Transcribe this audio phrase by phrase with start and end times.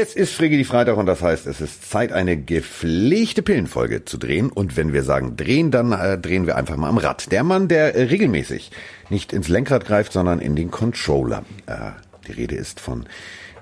[0.00, 4.16] Es ist Friggi die Freitag und das heißt, es ist Zeit, eine gepflegte Pillenfolge zu
[4.16, 4.48] drehen.
[4.48, 7.32] Und wenn wir sagen drehen, dann äh, drehen wir einfach mal am Rad.
[7.32, 8.70] Der Mann, der äh, regelmäßig
[9.10, 11.42] nicht ins Lenkrad greift, sondern in den Controller.
[11.66, 11.90] Äh,
[12.28, 13.06] die Rede ist von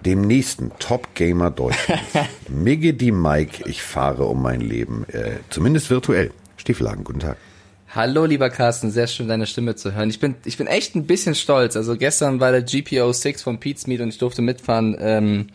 [0.05, 2.05] dem nächsten Top-Gamer Deutschlands.
[2.51, 5.07] Migge die Mike, ich fahre um mein Leben.
[5.11, 6.33] Äh, zumindest virtuell.
[6.59, 7.39] Stiefelhagen, guten Tag.
[7.95, 10.11] Hallo, lieber Carsten, sehr schön, deine Stimme zu hören.
[10.11, 11.77] Ich bin, ich bin echt ein bisschen stolz.
[11.77, 14.95] Also gestern war der GPO 6 von Pete's Meet und ich durfte mitfahren.
[15.01, 15.47] Ähm,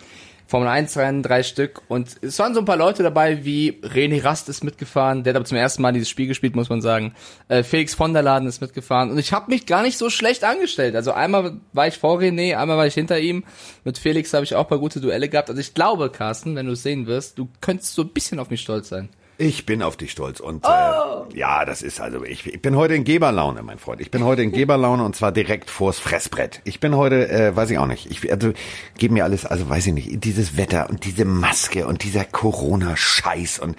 [0.52, 1.82] Formel 1 Rennen, drei Stück.
[1.88, 5.23] Und es waren so ein paar Leute dabei, wie René Rast ist mitgefahren.
[5.23, 7.14] Der hat aber zum ersten Mal dieses Spiel gespielt, muss man sagen.
[7.48, 9.12] Äh, Felix von der Laden ist mitgefahren.
[9.12, 10.98] Und ich habe mich gar nicht so schlecht angestellt.
[10.98, 13.45] Also einmal war ich vor René, einmal war ich hinter ihm.
[13.86, 15.50] Mit Felix habe ich auch paar gute Duelle gehabt.
[15.50, 18.50] Also ich glaube, Carsten, wenn du es sehen wirst, du könntest so ein bisschen auf
[18.50, 19.08] mich stolz sein.
[19.41, 21.25] Ich bin auf dich stolz und äh, oh.
[21.34, 24.00] äh, ja, das ist also ich, ich bin heute in Geberlaune, mein Freund.
[24.00, 26.61] Ich bin heute in Geberlaune und zwar direkt vors Fressbrett.
[26.64, 28.06] Ich bin heute, äh, weiß ich auch nicht.
[28.12, 28.53] Ich also
[29.00, 33.58] gib mir alles, also weiß ich nicht, dieses Wetter und diese Maske und dieser Corona-Scheiß
[33.58, 33.78] und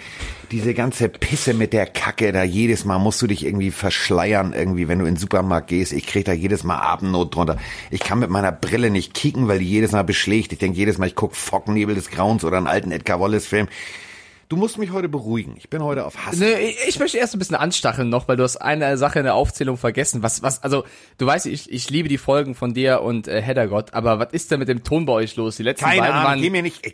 [0.51, 2.33] diese ganze Pisse mit der Kacke.
[2.33, 5.93] Da jedes Mal musst du dich irgendwie verschleiern, irgendwie, wenn du in den Supermarkt gehst.
[5.93, 7.57] Ich krieg da jedes Mal Abendnot drunter.
[7.93, 10.53] Ich kann mit meiner Brille nicht kicken, weil die jedes Mal beschlägt.
[10.53, 13.69] Ich denke jedes Mal, ich guck Fockennebel des Grauens oder einen alten Edgar Wallace-Film.
[14.53, 15.55] Du musst mich heute beruhigen.
[15.57, 16.37] Ich bin heute auf Hass.
[16.37, 19.35] Nee, ich möchte erst ein bisschen anstacheln noch, weil du hast eine Sache in der
[19.35, 20.23] Aufzählung vergessen.
[20.23, 20.85] Was, was, also,
[21.17, 24.51] du weißt, ich, ich liebe die Folgen von dir und äh, Heddergott, aber was ist
[24.51, 25.57] denn mit dem Ton bei euch los?
[25.57, 26.41] Die letzten Keine beiden Ahnung, waren.
[26.43, 26.93] geh mir nicht, äh,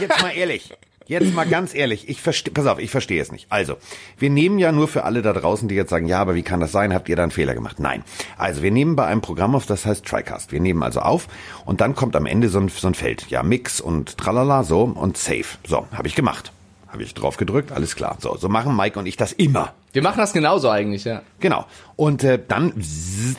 [0.00, 0.72] jetzt mal ehrlich.
[1.06, 3.46] Jetzt mal ganz ehrlich, ich verstehe, pass auf, ich verstehe es nicht.
[3.50, 3.76] Also,
[4.16, 6.60] wir nehmen ja nur für alle da draußen, die jetzt sagen, ja, aber wie kann
[6.60, 6.94] das sein?
[6.94, 7.78] Habt ihr da einen Fehler gemacht?
[7.78, 8.04] Nein.
[8.38, 10.50] Also, wir nehmen bei einem Programm auf, das heißt TriCast.
[10.50, 11.28] Wir nehmen also auf
[11.66, 13.28] und dann kommt am Ende so ein, so ein Feld.
[13.28, 15.44] Ja, Mix und tralala, so und Save.
[15.68, 16.52] So, habe ich gemacht.
[16.88, 18.16] Habe ich drauf gedrückt, alles klar.
[18.20, 19.74] So, so machen Mike und ich das immer.
[19.92, 21.22] Wir machen das genauso eigentlich, ja.
[21.40, 21.66] Genau.
[21.96, 22.72] Und äh, dann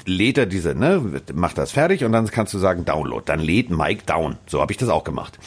[0.05, 3.23] lädt er diese, ne, macht das fertig und dann kannst du sagen Download.
[3.25, 4.37] Dann lädt Mike down.
[4.47, 5.39] So habe ich das auch gemacht.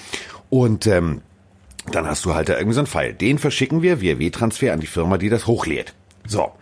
[0.49, 1.21] Und ähm,
[1.93, 3.13] dann hast du halt da irgendwie so einen Pfeil.
[3.13, 5.95] Den verschicken wir via W-Transfer an die Firma, die das hochlädt.
[6.27, 6.53] So,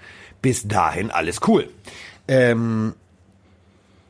[0.43, 1.69] bis dahin alles cool.
[2.27, 2.95] Ähm,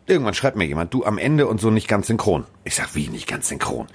[0.06, 2.44] irgendwann schreibt mir jemand, du am Ende und so nicht ganz synchron.
[2.64, 3.86] Ich sag, wie nicht ganz synchron?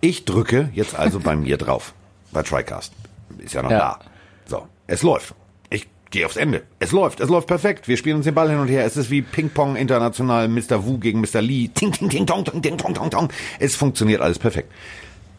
[0.00, 1.94] Ich drücke jetzt also bei mir drauf
[2.32, 2.92] bei TriCast.
[3.38, 3.78] Ist ja noch ja.
[3.78, 3.98] da.
[4.46, 5.34] So, es läuft.
[5.70, 6.62] Ich gehe aufs Ende.
[6.78, 7.88] Es läuft, es läuft perfekt.
[7.88, 8.84] Wir spielen uns den Ball hin und her.
[8.84, 10.84] Es ist wie Ping-Pong international, Mr.
[10.84, 11.40] Wu gegen Mr.
[11.40, 11.68] Lee.
[11.68, 13.28] Ting, ting, ting, tong, tong, ting, tong, tong, tong.
[13.58, 14.72] Es funktioniert alles perfekt.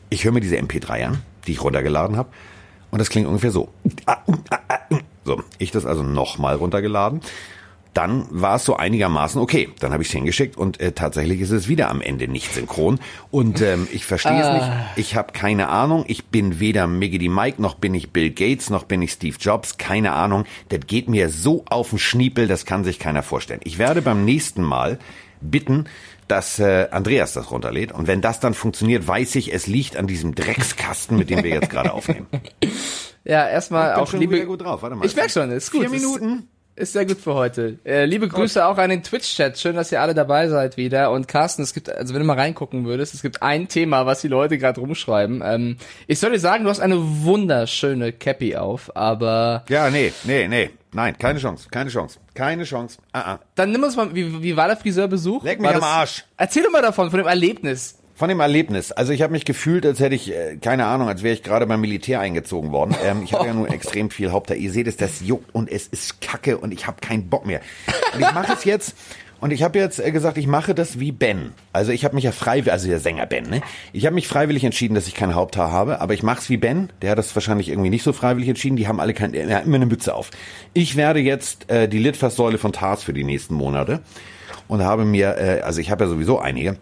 [0.09, 2.29] Ich höre mir diese MP3 an, die ich runtergeladen habe.
[2.91, 3.69] Und das klingt ungefähr so.
[5.25, 7.21] So, ich das also nochmal runtergeladen
[7.93, 9.69] dann war es so einigermaßen okay.
[9.79, 12.99] Dann habe ich es hingeschickt und äh, tatsächlich ist es wieder am Ende nicht synchron.
[13.31, 14.53] Und ähm, ich verstehe es ah.
[14.53, 14.69] nicht.
[14.97, 16.05] Ich habe keine Ahnung.
[16.07, 19.77] Ich bin weder Miggity Mike, noch bin ich Bill Gates, noch bin ich Steve Jobs.
[19.77, 20.45] Keine Ahnung.
[20.69, 23.61] Das geht mir so auf den Schniepel, das kann sich keiner vorstellen.
[23.63, 24.99] Ich werde beim nächsten Mal
[25.41, 25.85] bitten,
[26.27, 27.91] dass äh, Andreas das runterlädt.
[27.91, 31.51] Und wenn das dann funktioniert, weiß ich, es liegt an diesem Dreckskasten, mit dem wir
[31.51, 32.27] jetzt gerade aufnehmen.
[33.25, 34.43] Ja, erstmal auch liebe.
[34.45, 34.81] Gut drauf.
[34.81, 35.05] Warte mal.
[35.05, 35.81] Ich merke schon, ist gut.
[35.81, 36.47] Vier Minuten.
[36.79, 37.77] Ist sehr gut für heute.
[37.83, 39.59] Äh, liebe Grüße auch an den Twitch-Chat.
[39.59, 41.11] Schön, dass ihr alle dabei seid wieder.
[41.11, 44.21] Und Carsten, es gibt, also wenn du mal reingucken würdest, es gibt ein Thema, was
[44.21, 45.41] die Leute gerade rumschreiben.
[45.43, 45.75] Ähm,
[46.07, 49.65] ich soll dir sagen, du hast eine wunderschöne Cappy auf, aber.
[49.67, 50.69] Ja, nee, nee, nee.
[50.93, 52.97] Nein, keine Chance, keine Chance, keine Chance.
[53.13, 53.39] Uh -uh.
[53.55, 55.43] Dann nimm uns mal, wie, wie war der Friseurbesuch?
[55.43, 56.23] Leck mich am Arsch.
[56.37, 57.97] Erzähl doch mal davon, von dem Erlebnis.
[58.19, 58.91] Von dem Erlebnis.
[58.91, 61.65] Also ich habe mich gefühlt, als hätte ich, äh, keine Ahnung, als wäre ich gerade
[61.65, 62.93] beim Militär eingezogen worden.
[63.01, 64.57] Ähm, ich habe ja nur extrem viel Haupthaar.
[64.57, 67.61] Ihr seht es, das juckt und es ist kacke und ich habe keinen Bock mehr.
[68.13, 68.93] Und ich mache es jetzt
[69.39, 71.53] und ich habe jetzt äh, gesagt, ich mache das wie Ben.
[71.71, 73.61] Also ich habe mich ja freiwillig, also der Sänger Ben, ne?
[73.93, 76.57] Ich habe mich freiwillig entschieden, dass ich kein Haupthaar habe, aber ich mache es wie
[76.57, 76.91] Ben.
[77.01, 78.75] Der hat das wahrscheinlich irgendwie nicht so freiwillig entschieden.
[78.75, 80.29] Die haben alle kein, er hat immer eine Mütze auf.
[80.73, 84.01] Ich werde jetzt äh, die Litfaßsäule von Tars für die nächsten Monate
[84.67, 86.75] und habe mir, äh, also ich habe ja sowieso einige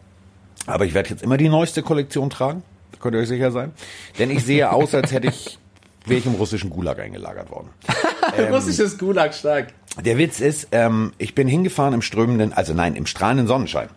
[0.68, 2.62] aber ich werde jetzt immer die neueste Kollektion tragen.
[2.92, 3.72] Da könnt ihr euch sicher sein.
[4.20, 5.58] Denn ich sehe aus, als hätte ich,
[6.06, 7.70] wäre ich im russischen Gulag eingelagert worden.
[8.38, 9.74] ähm, Russisches Gulag, stark.
[10.04, 13.90] Der Witz ist, ähm, ich bin hingefahren im strömenden, also nein, im strahlenden Sonnenschein.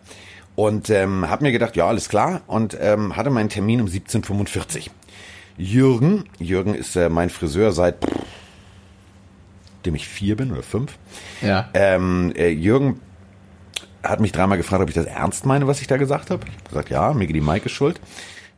[0.55, 2.41] Und ähm, habe mir gedacht, ja, alles klar.
[2.47, 4.89] Und ähm, hatte meinen Termin um 17.45
[5.57, 7.97] Jürgen, Jürgen ist äh, mein Friseur seit
[9.85, 10.97] dem ich vier bin oder fünf.
[11.41, 11.69] Ja.
[11.73, 12.99] Ähm, äh, Jürgen
[14.03, 16.45] hat mich dreimal gefragt, ob ich das ernst meine, was ich da gesagt habe.
[16.47, 17.99] Ich habe gesagt, ja, Migi die Mike ist schuld.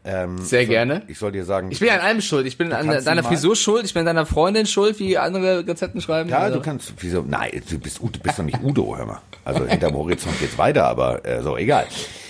[0.06, 1.04] Ähm, Sehr gerne.
[1.08, 1.72] Ich soll dir sagen.
[1.72, 2.46] Ich bin an allem schuld.
[2.46, 3.86] Ich bin an deiner Frisur schuld.
[3.86, 6.30] Ich bin an deiner Freundin schuld, wie andere Gazetten schreiben.
[6.30, 6.58] Ja, also.
[6.58, 6.94] du kannst.
[7.00, 7.24] Wieso?
[7.26, 9.22] Nein, du bist, du bist doch nicht Udo, hör mal.
[9.46, 11.86] Also hinterm Horizont geht's weiter, aber äh, so egal.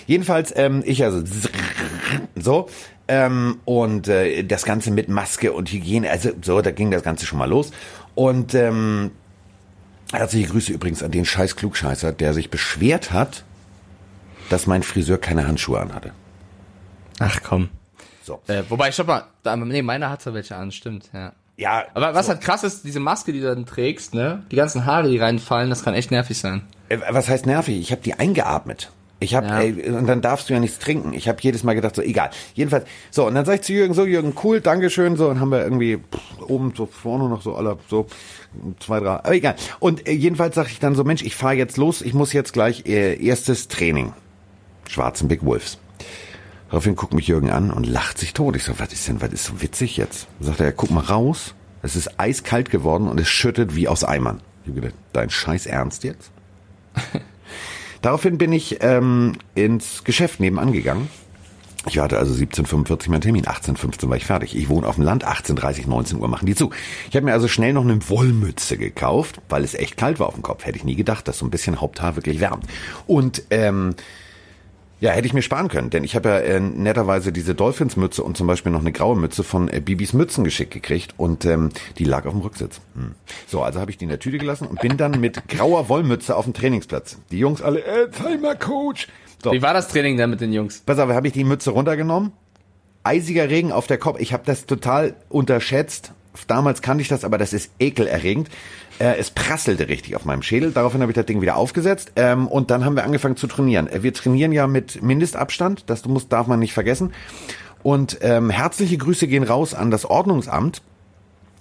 [0.05, 1.23] Jedenfalls, ähm, ich also
[2.35, 2.69] so
[3.07, 6.09] ähm, und äh, das Ganze mit Maske und Hygiene.
[6.09, 7.71] Also so, da ging das Ganze schon mal los
[8.13, 9.11] und ähm,
[10.13, 13.43] Herzliche Grüße übrigens an den scheiß Klugscheißer, der sich beschwert hat,
[14.49, 16.11] dass mein Friseur keine Handschuhe anhatte.
[17.19, 17.69] Ach komm.
[18.23, 18.41] So.
[18.47, 21.33] Äh, wobei, stopp mal, da, nee, meiner hatte welche an, stimmt, ja.
[21.57, 24.43] Ja, Aber was halt krass ist, diese Maske, die du dann trägst, ne?
[24.51, 26.63] Die ganzen Haare, die reinfallen, das kann echt nervig sein.
[26.89, 27.79] Äh, Was heißt nervig?
[27.79, 28.91] Ich habe die eingeatmet.
[29.23, 29.59] Ich habe Ja.
[29.61, 31.13] ey, und dann darfst du ja nichts trinken.
[31.13, 32.29] Ich habe jedes Mal gedacht so egal.
[32.53, 35.49] Jedenfalls so und dann sag ich zu Jürgen so Jürgen cool, Dankeschön so und haben
[35.51, 38.07] wir irgendwie pff, oben so vorne noch so alle so
[38.79, 39.09] zwei drei.
[39.19, 39.55] Aber egal.
[39.79, 42.01] Und äh, jedenfalls sag ich dann so Mensch, ich fahre jetzt los.
[42.01, 44.13] Ich muss jetzt gleich äh, erstes Training.
[44.89, 45.77] Schwarzen Big Wolves.
[46.69, 48.55] Daraufhin guckt mich Jürgen an und lacht sich tot.
[48.55, 50.27] Ich so, was ist denn, was ist so witzig jetzt?
[50.39, 51.53] Sagt er, guck mal raus.
[51.81, 54.41] Es ist eiskalt geworden und es schüttet wie aus Eimern.
[54.63, 56.31] Ich hab gedacht, dein Scheiß Ernst jetzt?
[58.03, 61.07] Daraufhin bin ich ähm, ins Geschäft nebenan gegangen.
[61.87, 64.57] Ich hatte also 17.45 mein Termin, 18.15 war ich fertig.
[64.57, 66.71] Ich wohne auf dem Land, 18.30, 19 Uhr machen die zu.
[67.09, 70.33] Ich habe mir also schnell noch eine Wollmütze gekauft, weil es echt kalt war auf
[70.33, 70.65] dem Kopf.
[70.65, 72.65] Hätte ich nie gedacht, dass so ein bisschen Haupthaar wirklich wärmt.
[73.07, 73.95] Und ähm,
[75.03, 78.37] ja, hätte ich mir sparen können, denn ich habe ja äh, netterweise diese Dolphins-Mütze und
[78.37, 82.25] zum Beispiel noch eine graue Mütze von äh, Bibis Mützengeschick gekriegt und ähm, die lag
[82.25, 82.79] auf dem Rücksitz.
[82.95, 83.13] Hm.
[83.45, 86.37] So, also habe ich die in der Tüte gelassen und bin dann mit grauer Wollmütze
[86.37, 87.17] auf dem Trainingsplatz.
[87.31, 89.09] Die Jungs alle, äh, zeig mal Coach.
[89.43, 90.81] So, Wie war das Training denn mit den Jungs?
[90.85, 92.31] pass auf, habe ich die Mütze runtergenommen,
[93.03, 94.21] eisiger Regen auf der Kopf.
[94.21, 96.13] Ich habe das total unterschätzt.
[96.47, 98.49] Damals kannte ich das, aber das ist ekelerregend.
[98.99, 100.71] Äh, es prasselte richtig auf meinem Schädel.
[100.71, 103.87] Daraufhin habe ich das Ding wieder aufgesetzt ähm, und dann haben wir angefangen zu trainieren.
[103.87, 107.13] Äh, Wir trainieren ja mit Mindestabstand, das muss, darf man nicht vergessen.
[107.81, 110.81] Und ähm, herzliche Grüße gehen raus an das Ordnungsamt.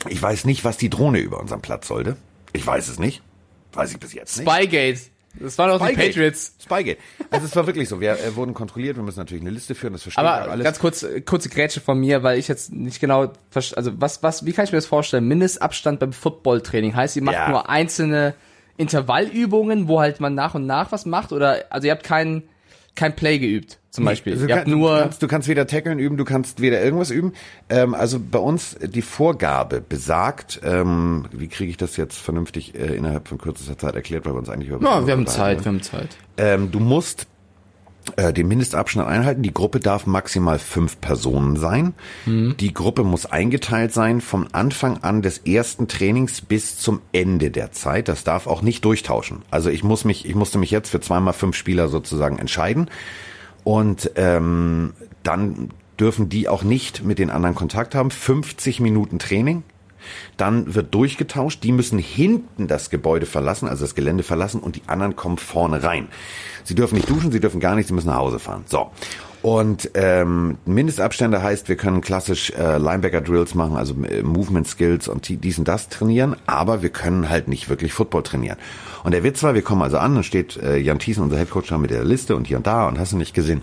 [0.08, 2.16] Ich weiß nicht, was die Drohne über unserem Platz sollte.
[2.52, 3.22] Ich weiß es nicht.
[3.72, 4.50] Weiß ich bis jetzt nicht.
[4.50, 5.11] Spygate.
[5.34, 5.94] Das waren doch die.
[5.94, 6.54] Patriots.
[6.62, 6.98] Spygate.
[7.30, 8.00] Also es war wirklich so.
[8.00, 8.96] Wir äh, wurden kontrolliert.
[8.96, 9.92] Wir müssen natürlich eine Liste führen.
[9.94, 10.64] Das verstehen wir Aber alles.
[10.64, 14.44] ganz kurz, äh, kurze Grätsche von mir, weil ich jetzt nicht genau, also was, was,
[14.44, 15.26] wie kann ich mir das vorstellen?
[15.28, 17.48] Mindestabstand beim Footballtraining heißt, ihr macht Ja.
[17.48, 18.34] nur einzelne
[18.76, 22.42] Intervallübungen, wo halt man nach und nach was macht, oder, also ihr habt kein,
[22.94, 24.32] kein Play geübt, zum Beispiel.
[24.32, 26.82] Also du, habt kann, nur, du, kannst, du kannst weder tackeln üben, du kannst weder
[26.82, 27.34] irgendwas üben.
[27.68, 32.96] Ähm, also bei uns die Vorgabe besagt, ähm, wie kriege ich das jetzt vernünftig äh,
[32.96, 35.72] innerhalb von kürzester Zeit erklärt, weil wir uns eigentlich über ja, wir haben Zeit, wir
[35.72, 36.08] haben Zeit.
[36.38, 37.26] Ähm, du musst
[38.16, 39.42] äh, den Mindestabstand einhalten.
[39.42, 41.92] Die Gruppe darf maximal fünf Personen sein.
[42.26, 47.72] Die Gruppe muss eingeteilt sein vom Anfang an des ersten Trainings bis zum Ende der
[47.72, 48.08] Zeit.
[48.08, 49.42] Das darf auch nicht durchtauschen.
[49.50, 52.88] Also ich muss mich, ich musste mich jetzt für zweimal fünf Spieler sozusagen entscheiden.
[53.64, 54.92] Und ähm,
[55.22, 55.70] dann
[56.00, 58.10] dürfen die auch nicht mit den anderen Kontakt haben.
[58.10, 59.62] 50 Minuten Training.
[60.36, 61.62] Dann wird durchgetauscht.
[61.62, 65.82] Die müssen hinten das Gebäude verlassen, also das Gelände verlassen, und die anderen kommen vorne
[65.82, 66.08] rein.
[66.64, 68.64] Sie dürfen nicht duschen, sie dürfen gar nicht, sie müssen nach Hause fahren.
[68.66, 68.90] So.
[69.42, 75.28] Und ähm, Mindestabstände heißt, wir können klassisch äh, Linebacker-Drills machen, also äh, Movement Skills und
[75.28, 78.56] die- dies und das trainieren, aber wir können halt nicht wirklich Football trainieren.
[79.02, 81.66] Und der Witz war, wir kommen also an, dann steht äh, Jan Thiessen, unser Headcoach,
[81.68, 83.62] da mit der Liste und hier und da und hast du nicht gesehen.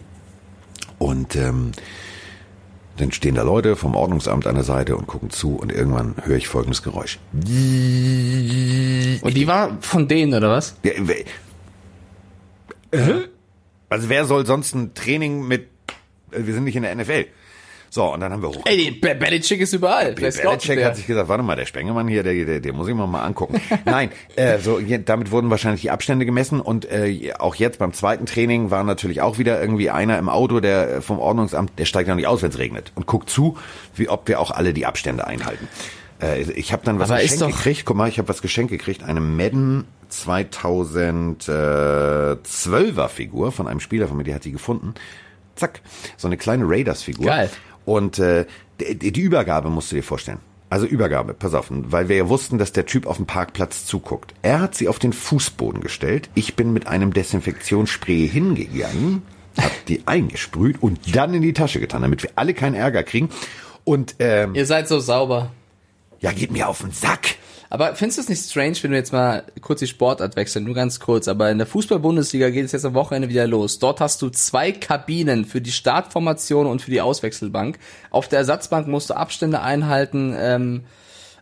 [0.98, 1.72] Und ähm,
[2.98, 6.36] dann stehen da Leute vom Ordnungsamt an der Seite und gucken zu und irgendwann höre
[6.36, 7.20] ich folgendes Geräusch.
[7.32, 7.48] Und
[9.34, 10.76] die war von denen, oder was?
[10.84, 11.24] Ja, we-
[13.90, 15.68] Also wer soll sonst ein Training mit,
[16.32, 17.26] äh, wir sind nicht in der NFL.
[17.92, 18.62] So, und dann haben wir hoch.
[18.66, 20.16] Ey, Be- Belichick ist überall.
[20.16, 22.94] Scoutet Belichick hat sich gesagt, warte mal, der Spengemann hier, der, der, der muss ich
[22.94, 23.60] mir mal angucken.
[23.86, 28.28] Nein, äh, so damit wurden wahrscheinlich die Abstände gemessen und äh, auch jetzt beim zweiten
[28.28, 32.08] Training war natürlich auch wieder irgendwie einer im Auto, der äh, vom Ordnungsamt, der steigt
[32.10, 33.58] noch nicht aus, wenn es regnet und guckt zu,
[33.96, 35.68] wie ob wir auch alle die Abstände einhalten.
[36.22, 37.86] Äh, ich habe dann was Aber ist geschenkt doch- gekriegt.
[37.88, 44.18] Guck mal, ich habe was geschenkt gekriegt, eine Madden 2012er Figur von einem Spieler von
[44.18, 44.94] mir, der hat die gefunden.
[45.56, 45.82] Zack,
[46.18, 47.26] so eine kleine Raiders-Figur.
[47.26, 47.50] Geil.
[47.86, 48.46] Und äh,
[48.80, 50.40] die, die Übergabe musst du dir vorstellen.
[50.70, 54.36] Also Übergabe, pass auf, weil wir ja wussten, dass der Typ auf dem Parkplatz zuguckt.
[54.44, 56.30] Er hat sie auf den Fußboden gestellt.
[56.36, 59.24] Ich bin mit einem Desinfektionsspray hingegangen,
[59.58, 63.30] hab die eingesprüht und dann in die Tasche getan, damit wir alle keinen Ärger kriegen.
[63.84, 65.50] Und ähm, Ihr seid so sauber.
[66.20, 67.38] ja, geht mir auf den Sack.
[67.70, 70.74] Aber findest du es nicht strange, wenn du jetzt mal kurz die Sportart wechseln, nur
[70.74, 73.78] ganz kurz, aber in der Fußball-Bundesliga geht es jetzt am Wochenende wieder los.
[73.78, 77.78] Dort hast du zwei Kabinen für die Startformation und für die Auswechselbank.
[78.10, 80.84] Auf der Ersatzbank musst du Abstände einhalten ähm,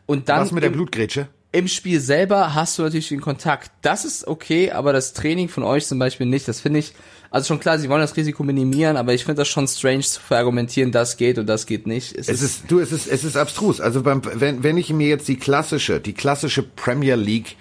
[0.06, 1.30] und dann Was mit der Blutgrätsche?
[1.52, 3.72] im Spiel selber hast du natürlich den Kontakt.
[3.82, 6.48] Das ist okay, aber das Training von euch zum Beispiel nicht.
[6.48, 6.94] Das finde ich,
[7.30, 10.22] also schon klar, sie wollen das Risiko minimieren, aber ich finde das schon strange zu
[10.22, 12.16] verargumentieren, das geht und das geht nicht.
[12.16, 13.82] Es ist, du, es ist, es ist abstrus.
[13.82, 17.58] Also beim, wenn, wenn ich mir jetzt die klassische, die klassische Premier League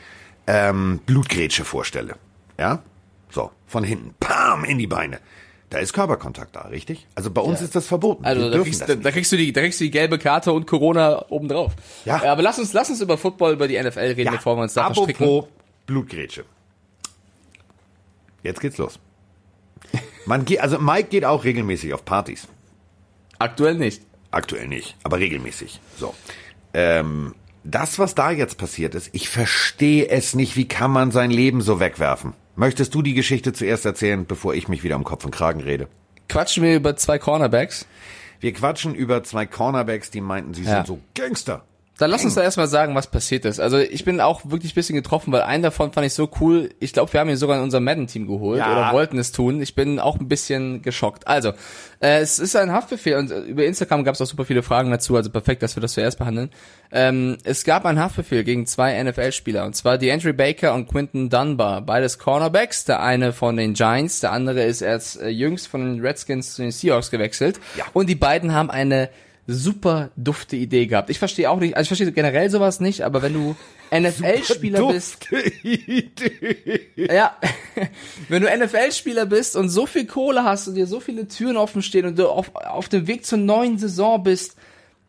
[0.46, 2.16] ähm, Blutgrätsche vorstelle,
[2.58, 2.82] ja,
[3.30, 5.18] so von hinten, pam in die Beine,
[5.70, 7.08] da ist Körperkontakt da, richtig?
[7.16, 8.24] Also bei uns ist das verboten.
[8.24, 10.66] Also da kriegst, da, da kriegst du die, da kriegst du die gelbe Karte und
[10.66, 11.72] Corona obendrauf.
[12.04, 12.22] Ja.
[12.22, 14.74] Äh, Aber lass uns, lass uns über Football, über die NFL reden, bevor wir uns
[14.74, 15.24] da verstricken.
[15.24, 15.50] apropos
[15.86, 16.44] Blutgrätsche.
[18.44, 19.00] Jetzt geht's los.
[20.26, 22.48] Man geht, also Mike geht auch regelmäßig auf Partys.
[23.38, 24.02] Aktuell nicht.
[24.30, 25.80] Aktuell nicht, aber regelmäßig.
[25.98, 26.14] So.
[26.74, 30.56] Ähm, das, was da jetzt passiert ist, ich verstehe es nicht.
[30.56, 32.34] Wie kann man sein Leben so wegwerfen?
[32.54, 35.88] Möchtest du die Geschichte zuerst erzählen, bevor ich mich wieder um Kopf und Kragen rede?
[36.28, 37.86] Quatschen wir über zwei Cornerbacks.
[38.40, 40.76] Wir quatschen über zwei Cornerbacks, die meinten, sie Ja.
[40.76, 41.64] sind so Gangster.
[41.98, 43.58] Dann lass uns da erstmal sagen, was passiert ist.
[43.58, 46.68] Also ich bin auch wirklich ein bisschen getroffen, weil einen davon fand ich so cool.
[46.78, 48.70] Ich glaube, wir haben ihn sogar in unser Madden-Team geholt Ja.
[48.70, 49.62] oder wollten es tun.
[49.62, 51.26] Ich bin auch ein bisschen geschockt.
[51.26, 51.52] Also,
[52.00, 54.90] äh, es ist ein Haftbefehl und äh, über Instagram gab es auch super viele Fragen
[54.90, 56.50] dazu, also perfekt, dass wir das zuerst behandeln.
[56.92, 61.80] Ähm, es gab einen Haftbefehl gegen zwei NFL-Spieler und zwar DeAndre Baker und Quinton Dunbar.
[61.80, 66.00] Beides Cornerbacks, der eine von den Giants, der andere ist erst äh, jüngst von den
[66.04, 67.58] Redskins zu den Seahawks gewechselt.
[67.78, 67.84] Ja.
[67.94, 69.08] Und die beiden haben eine
[69.46, 71.10] super dufte Idee gehabt.
[71.10, 73.56] Ich verstehe auch nicht, also ich verstehe generell sowas nicht, aber wenn du
[73.94, 75.28] NFL-Spieler bist,
[76.96, 77.36] ja,
[78.28, 81.82] wenn du NFL-Spieler bist und so viel Kohle hast und dir so viele Türen offen
[81.82, 84.56] stehen und du auf, auf dem Weg zur neuen Saison bist,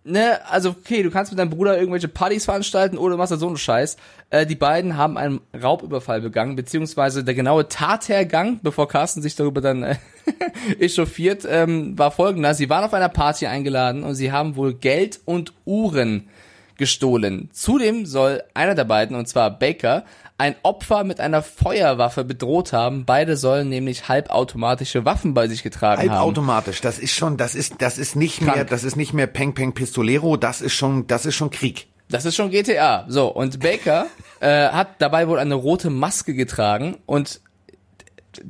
[0.07, 3.37] ne, also okay, du kannst mit deinem Bruder irgendwelche Partys veranstalten oder du machst da
[3.37, 3.97] so einen Scheiß.
[4.29, 9.61] Äh, die beiden haben einen Raubüberfall begangen, beziehungsweise der genaue Tathergang, bevor Carsten sich darüber
[9.61, 9.95] dann äh,
[10.79, 12.53] echauffiert, ähm, war folgender.
[12.53, 16.29] Sie waren auf einer Party eingeladen und sie haben wohl Geld und Uhren
[16.77, 17.49] gestohlen.
[17.53, 20.03] Zudem soll einer der beiden, und zwar Baker,
[20.37, 23.05] ein Opfer mit einer Feuerwaffe bedroht haben.
[23.05, 26.11] Beide sollen nämlich halbautomatische Waffen bei sich getragen haben.
[26.11, 28.55] Halbautomatisch, das ist schon, das ist, das ist nicht Krank.
[28.55, 31.87] mehr, das ist nicht mehr Peng Peng Pistolero, das ist schon, das ist schon Krieg.
[32.09, 33.05] Das ist schon GTA.
[33.09, 34.05] So, und Baker
[34.39, 37.41] äh, hat dabei wohl eine rote Maske getragen und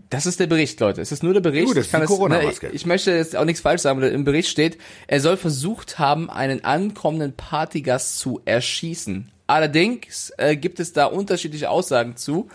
[0.10, 1.02] das ist der Bericht, Leute.
[1.02, 1.68] Es ist nur der Bericht.
[1.68, 4.12] Gut, das ich, kann ist es- ne, ich, möchte jetzt auch nichts falsch sagen, aber
[4.12, 4.78] im Bericht steht,
[5.08, 9.32] er soll versucht haben, einen ankommenden Partygast zu erschießen.
[9.48, 12.50] Allerdings äh, gibt es da unterschiedliche Aussagen zu,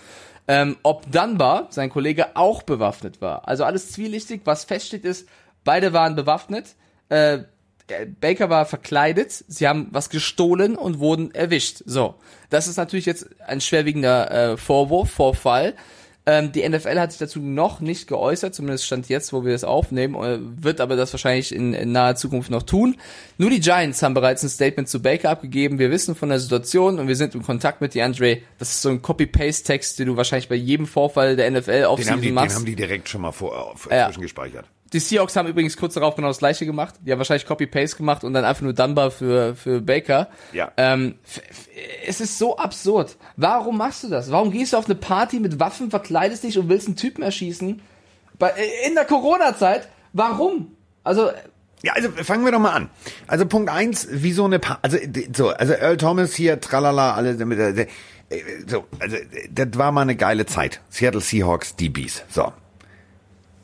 [0.49, 3.49] ähm, ob Dunbar, sein Kollege, auch bewaffnet war.
[3.49, 4.43] Also alles zwielichtig.
[4.45, 5.27] Was feststeht ist,
[5.65, 6.75] beide waren bewaffnet.
[7.09, 7.41] Äh,
[8.21, 11.83] Baker war verkleidet, sie haben was gestohlen und wurden erwischt.
[11.85, 12.15] So,
[12.49, 15.75] das ist natürlich jetzt ein schwerwiegender äh, Vorwurf, Vorfall.
[16.25, 19.65] Ähm, die NFL hat sich dazu noch nicht geäußert, zumindest stand jetzt, wo wir das
[19.65, 22.97] aufnehmen, äh, wird aber das wahrscheinlich in, in naher Zukunft noch tun.
[23.39, 25.81] Nur die Giants haben bereits ein Statement zu Baker abgegeben.
[25.81, 28.39] Wir wissen von der Situation und wir sind im Kontakt mit DeAndre.
[28.61, 32.21] Das ist so ein Copy-Paste-Text, den du wahrscheinlich bei jedem Vorfall der NFL Den haben,
[32.21, 32.55] die, den machst.
[32.55, 34.07] haben die direkt schon mal vor, äh, Ja.
[34.07, 34.67] zwischengespeichert.
[34.93, 36.95] Die Seahawks haben übrigens kurz darauf genau das gleiche gemacht.
[37.01, 40.29] Die haben wahrscheinlich Copy-Paste gemacht und dann einfach nur Dunbar für, für Baker.
[40.53, 40.71] Ja.
[40.77, 41.15] Ähm,
[42.07, 43.17] es ist so absurd.
[43.37, 44.31] Warum machst du das?
[44.31, 47.81] Warum gehst du auf eine Party mit Waffen, verkleidest dich und willst einen Typen erschießen?
[48.39, 49.89] Bei, äh, in der Corona-Zeit?
[50.13, 50.77] Warum?
[51.05, 51.31] Also,
[51.83, 52.91] Ja, also fangen wir doch mal an.
[53.27, 54.99] Also Punkt eins, wie so eine pa also
[55.35, 57.87] so, also Earl Thomas hier, tralala, alle damit äh,
[58.67, 59.17] so, also
[59.51, 60.81] das war mal eine geile Zeit.
[60.91, 62.25] Seattle Seahawks DBs.
[62.29, 62.53] So.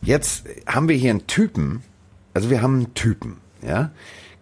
[0.03, 1.83] Jetzt haben wir hier einen Typen,
[2.35, 3.91] also wir haben einen Typen, ja?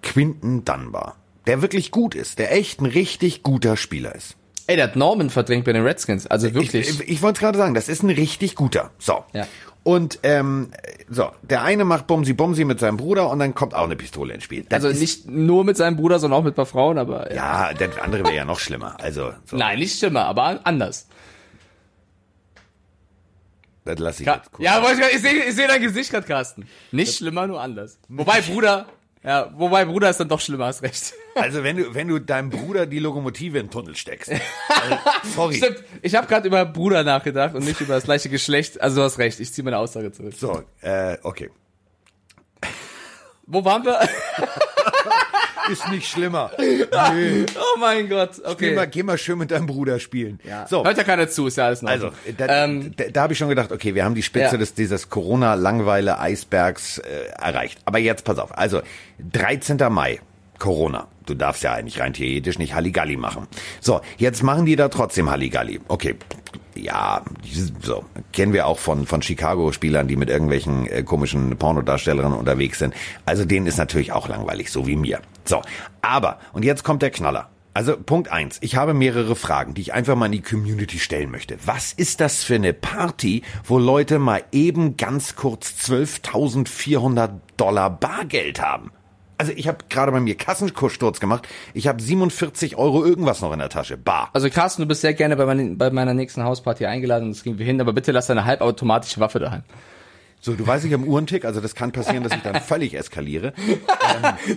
[0.03, 4.37] Quinton Dunbar, der wirklich gut ist, der echt ein richtig guter Spieler ist.
[4.69, 6.27] ey, der hat Norman verdrängt bei den Redskins.
[6.27, 6.75] Also wirklich.
[6.75, 8.91] Ich, ich, ich wollte gerade sagen, das ist ein richtig guter.
[8.99, 9.25] So.
[9.33, 9.47] Ja.
[9.83, 10.71] Und ähm,
[11.09, 14.35] so, der eine macht Bumsi Bumsi mit seinem Bruder und dann kommt auch eine Pistole
[14.35, 14.67] ins Spiel.
[14.69, 17.69] Das also nicht nur mit seinem Bruder, sondern auch mit ein paar Frauen, aber ja.
[17.71, 18.97] Ja, der andere wäre ja noch schlimmer.
[19.01, 21.07] Also, so, Nein, nicht schlimmer, aber anders.
[23.87, 24.65] Das lasse ich Ja, jetzt kurz.
[24.65, 26.69] ja ich, ich sehe ich seh dein Gesicht gerade, Carsten.
[26.93, 27.99] Nicht schlimmer, nur anders.
[28.09, 28.87] Wobei, Bruder,
[29.25, 31.15] ja, wobei, Bruder ist dann doch schlimmer, hast recht.
[31.35, 34.31] Also, wenn du, wenn du deinem Bruder die Lokomotive in den Tunnel steckst.
[34.69, 34.99] Also,
[35.35, 35.55] sorry.
[35.57, 38.81] Stimmt, ich habe gerade über Bruder nachgedacht und nicht über das gleiche Geschlecht.
[38.81, 40.35] Also du hast recht, ich ziehe meine Aussage zurück.
[40.37, 41.51] So, äh, okay.
[43.47, 43.99] Wo waren wir?
[45.71, 46.51] Ist nicht schlimmer.
[46.59, 47.45] Nö.
[47.57, 48.75] Oh mein Gott, Geh, okay.
[48.75, 50.39] mal, geh mal schön mit deinem Bruder spielen.
[50.45, 50.67] Ja.
[50.69, 51.91] So, Hört ja keiner zu, ist ja alles noch.
[51.91, 54.57] Also, da, ähm, da, da habe ich schon gedacht, okay, wir haben die Spitze Ja.
[54.59, 57.79] des dieses Corona-Langweile-Eisbergs äh, erreicht.
[57.85, 58.57] Aber jetzt pass auf.
[58.57, 58.83] Also,
[59.33, 59.79] 13.
[59.91, 60.21] Mai,
[60.59, 61.09] Corona.
[61.27, 63.49] Du darfst ja eigentlich rein theoretisch nicht Halligalli machen.
[63.81, 65.81] So, jetzt machen die da trotzdem Halligalli.
[65.89, 66.15] Okay,
[66.75, 67.23] ja,
[67.83, 72.95] so kennen wir auch von von Chicago-Spielern, die mit irgendwelchen äh, komischen Pornodarstellerinnen unterwegs sind.
[73.25, 75.21] Also denen ist natürlich auch langweilig, so wie mir.
[75.45, 75.63] So,
[76.03, 77.51] aber und jetzt kommt der Knaller.
[77.77, 78.57] Also Punkt eins.
[78.63, 81.59] Ich habe mehrere Fragen, die ich einfach mal in die Community stellen möchte.
[81.67, 88.63] Was ist das für eine Party, wo Leute mal eben ganz kurz 12.400 Dollar Bargeld
[88.63, 88.93] haben?
[89.39, 91.47] Also ich habe gerade bei mir Kassenkurssturz gemacht.
[91.75, 93.97] Ich habe 47 Euro irgendwas noch in der Tasche.
[93.97, 94.31] Bar.
[94.33, 97.43] also Carsten, du bist sehr gerne bei, mein, bei meiner nächsten Hausparty eingeladen und das
[97.43, 99.63] kriegen wir hin, aber bitte lass deine halbautomatische Waffe daheim.
[100.41, 102.95] So, du weißt, ich habe einen Uhrentick, also das kann passieren, dass ich dann völlig
[102.95, 103.53] eskaliere.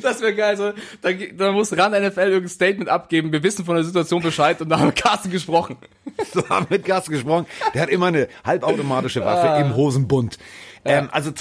[0.01, 0.71] Das wäre geil, so,
[1.01, 4.69] da, da muss RAN NFL irgendein Statement abgeben, wir wissen von der Situation Bescheid und
[4.69, 5.77] da haben Carsten gesprochen.
[6.33, 7.45] So haben mit Gas gesprochen.
[7.73, 10.37] Der hat immer eine halbautomatische Waffe im Hosenbund.
[10.85, 11.31] Ähm, also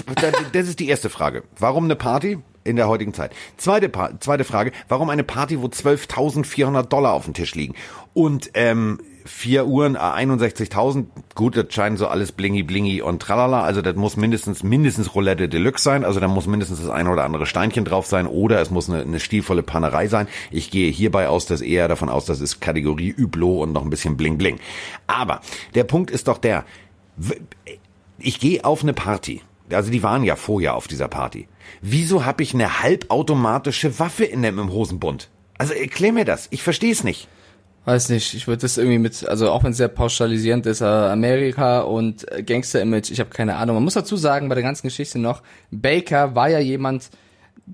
[0.52, 1.44] das ist die erste Frage.
[1.58, 2.38] Warum eine Party?
[2.64, 3.32] in der heutigen Zeit.
[3.56, 7.74] Zweite, pa zweite Frage, warum eine Party, wo 12.400 Dollar auf dem Tisch liegen?
[8.12, 13.82] Und ähm, vier Uhren, 61.000, gut, das scheint so alles blingi blingi und tralala, also
[13.82, 17.46] das muss mindestens, mindestens Roulette Deluxe sein, also da muss mindestens das eine oder andere
[17.46, 20.28] Steinchen drauf sein oder es muss eine, eine stilvolle Pannerei sein.
[20.50, 23.90] Ich gehe hierbei aus, dass eher davon aus, das ist Kategorie Üblo und noch ein
[23.90, 24.58] bisschen bling bling.
[25.06, 25.40] Aber
[25.74, 26.64] der Punkt ist doch der,
[28.18, 31.48] ich gehe auf eine Party, also die waren ja vorher auf dieser Party.
[31.80, 35.28] Wieso habe ich eine halbautomatische Waffe in dem Hosenbund?
[35.58, 36.48] Also erklär mir das.
[36.50, 37.28] Ich verstehe es nicht.
[37.84, 40.84] Weiß nicht, ich würde das irgendwie mit, also auch wenn es sehr pauschalisierend ist, äh,
[40.84, 43.76] Amerika und äh, Gangster-Image, ich habe keine Ahnung.
[43.76, 47.08] Man muss dazu sagen, bei der ganzen Geschichte noch, Baker war ja jemand,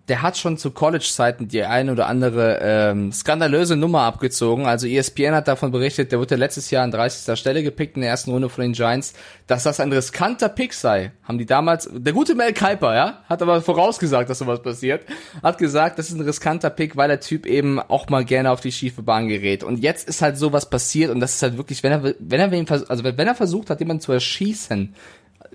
[0.08, 4.66] der hat schon zu College-Zeiten die eine oder andere ähm, skandalöse Nummer abgezogen.
[4.66, 7.38] Also ESPN hat davon berichtet, der wurde letztes Jahr an 30.
[7.38, 9.14] Stelle gepickt in der ersten Runde von den Giants,
[9.46, 11.12] dass das ein riskanter Pick sei.
[11.22, 15.04] Haben die damals, der gute Mel Kiper, ja, hat aber vorausgesagt, dass sowas passiert,
[15.42, 18.60] hat gesagt, das ist ein riskanter Pick, weil der Typ eben auch mal gerne auf
[18.60, 19.64] die schiefe Bahn gerät.
[19.64, 22.70] Und jetzt ist halt sowas passiert und das ist halt wirklich, wenn er, wenn er,
[22.90, 24.94] also wenn er versucht hat, jemanden zu erschießen,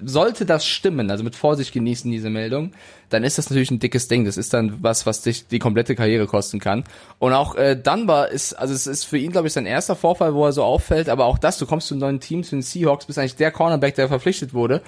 [0.03, 2.71] sollte das stimmen, also mit Vorsicht genießen diese Meldung,
[3.09, 4.25] dann ist das natürlich ein dickes Ding.
[4.25, 6.83] Das ist dann was, was dich die komplette Karriere kosten kann.
[7.17, 10.33] Und auch äh, Dunbar ist, also es ist für ihn, glaube ich, sein erster Vorfall,
[10.33, 12.61] wo er so auffällt, aber auch das, du kommst zu einem neuen Team, zu den
[12.61, 14.81] Seahawks, bist eigentlich der Cornerback, der verpflichtet wurde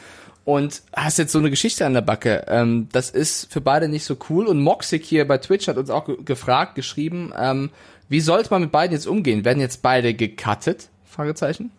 [0.43, 2.45] und hast jetzt so eine Geschichte an der Backe.
[2.47, 4.47] Ähm, das ist für beide nicht so cool.
[4.47, 7.69] Und Moxic hier bei Twitch hat uns auch ge gefragt, geschrieben, ähm,
[8.09, 9.45] wie sollte man mit beiden jetzt umgehen?
[9.45, 10.89] Werden jetzt beide gecuttet?
[11.05, 11.71] Fragezeichen.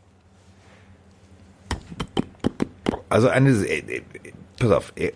[3.13, 4.03] Also eine, äh, äh,
[4.59, 5.13] pass auf, äh,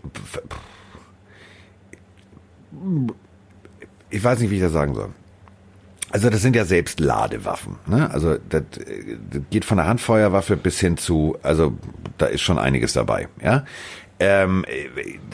[4.11, 5.09] ich weiß nicht, wie ich das sagen soll.
[6.11, 7.77] Also das sind ja selbst Ladewaffen.
[7.87, 8.11] Ne?
[8.11, 11.73] Also das, das geht von der Handfeuerwaffe bis hin zu, also
[12.19, 13.29] da ist schon einiges dabei.
[13.43, 13.65] Ja.
[14.21, 14.65] Ähm,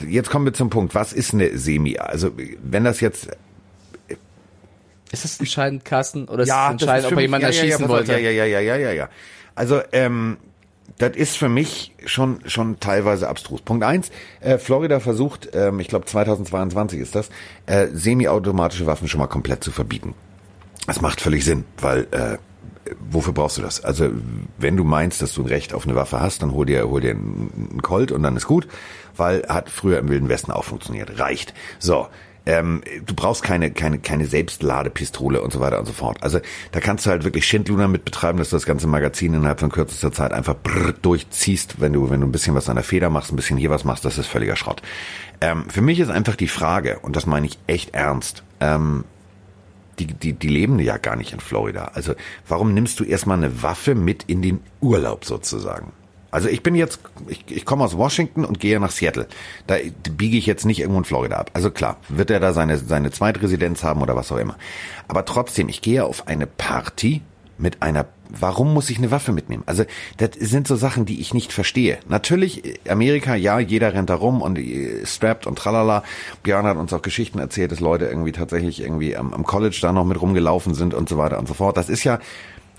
[0.09, 0.94] jetzt kommen wir zum Punkt.
[0.94, 1.98] Was ist eine Semi?
[1.98, 2.31] Also
[2.62, 3.29] wenn das jetzt
[5.11, 7.88] ist das entscheidend, Carsten, oder ist ja, es entscheidend, ob er jemanden ja, erschießen ja,
[7.88, 8.12] wollte?
[8.12, 9.09] Ja, ja, ja, ja, ja, ja, ja.
[9.55, 10.38] Also ähm,
[10.99, 13.61] das ist für mich schon schon teilweise abstrus.
[13.62, 17.31] Punkt eins: äh, Florida versucht, ähm, ich glaube 2022 ist das,
[17.66, 20.14] äh, semi-automatische Waffen schon mal komplett zu verbieten.
[20.87, 22.38] Das macht völlig Sinn, weil äh,
[23.11, 23.85] wofür brauchst du das?
[23.85, 24.11] Also
[24.59, 27.01] wenn du meinst, dass du ein Recht auf eine Waffe hast, dann hol dir hol
[27.01, 28.68] dir einen Colt und dann ist gut,
[29.16, 31.18] weil hat früher im Wilden Westen auch funktioniert.
[31.18, 31.55] Reicht.
[31.79, 32.09] So,
[32.44, 36.22] ähm, du brauchst keine, keine, keine Selbstladepistole und so weiter und so fort.
[36.22, 36.40] Also
[36.72, 39.70] da kannst du halt wirklich Schindluder mit betreiben, dass du das ganze Magazin innerhalb von
[39.70, 43.11] kürzester Zeit einfach brrr, durchziehst, wenn du, wenn du ein bisschen was an der Feder
[43.11, 44.83] machst, ein bisschen hier was machst, das ist völliger Schrott.
[45.40, 49.05] Ähm, für mich ist einfach die Frage, und das meine ich echt ernst, ähm,
[49.98, 51.92] die, die, die leben ja gar nicht in Florida.
[51.94, 52.14] Also
[52.48, 55.92] warum nimmst du erstmal eine Waffe mit in den Urlaub sozusagen?
[56.33, 59.29] Also ich bin jetzt, ich, ich komme aus Washington und gehe nach Seattle.
[59.66, 59.77] Da
[60.11, 61.51] biege ich jetzt nicht irgendwo in Florida ab.
[61.53, 64.57] Also klar, wird er da seine, seine Zweitresidenz haben oder was auch immer.
[65.09, 67.21] Aber trotzdem, ich gehe auf eine Party
[67.59, 69.62] mit einer, warum muss ich eine Waffe mitnehmen?
[69.66, 69.85] Also
[70.16, 71.99] das sind so Sachen, die ich nicht verstehe.
[72.09, 76.03] Natürlich, Amerika, ja, jeder rennt da rum und äh, strappt und tralala.
[76.42, 79.92] Björn hat uns auch Geschichten erzählt, dass Leute irgendwie tatsächlich irgendwie am, am College da
[79.92, 81.77] noch mit rumgelaufen sind und so weiter und so fort.
[81.77, 82.21] Das ist ja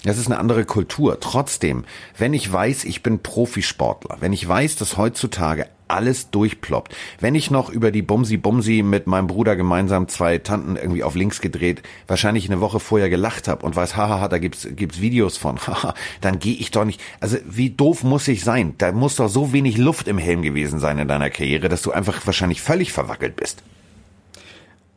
[0.04, 1.20] das ist eine andere Kultur.
[1.20, 1.86] Trotzdem,
[2.18, 7.52] wenn ich weiß, ich bin Profisportler, wenn ich weiß, dass heutzutage alles durchploppt, wenn ich
[7.52, 11.84] noch über die Bumsi Bumsi mit meinem Bruder gemeinsam zwei Tanten irgendwie auf links gedreht,
[12.08, 15.94] wahrscheinlich eine Woche vorher gelacht habe und weiß, hahaha, da gibt's gibt's Videos von, haha,
[16.22, 17.02] dann gehe ich doch nicht.
[17.20, 18.76] Also wie doof muss ich sein?
[18.78, 21.92] Da muss doch so wenig Luft im Helm gewesen sein in deiner Karriere, dass du
[21.92, 23.64] einfach wahrscheinlich völlig verwackelt bist.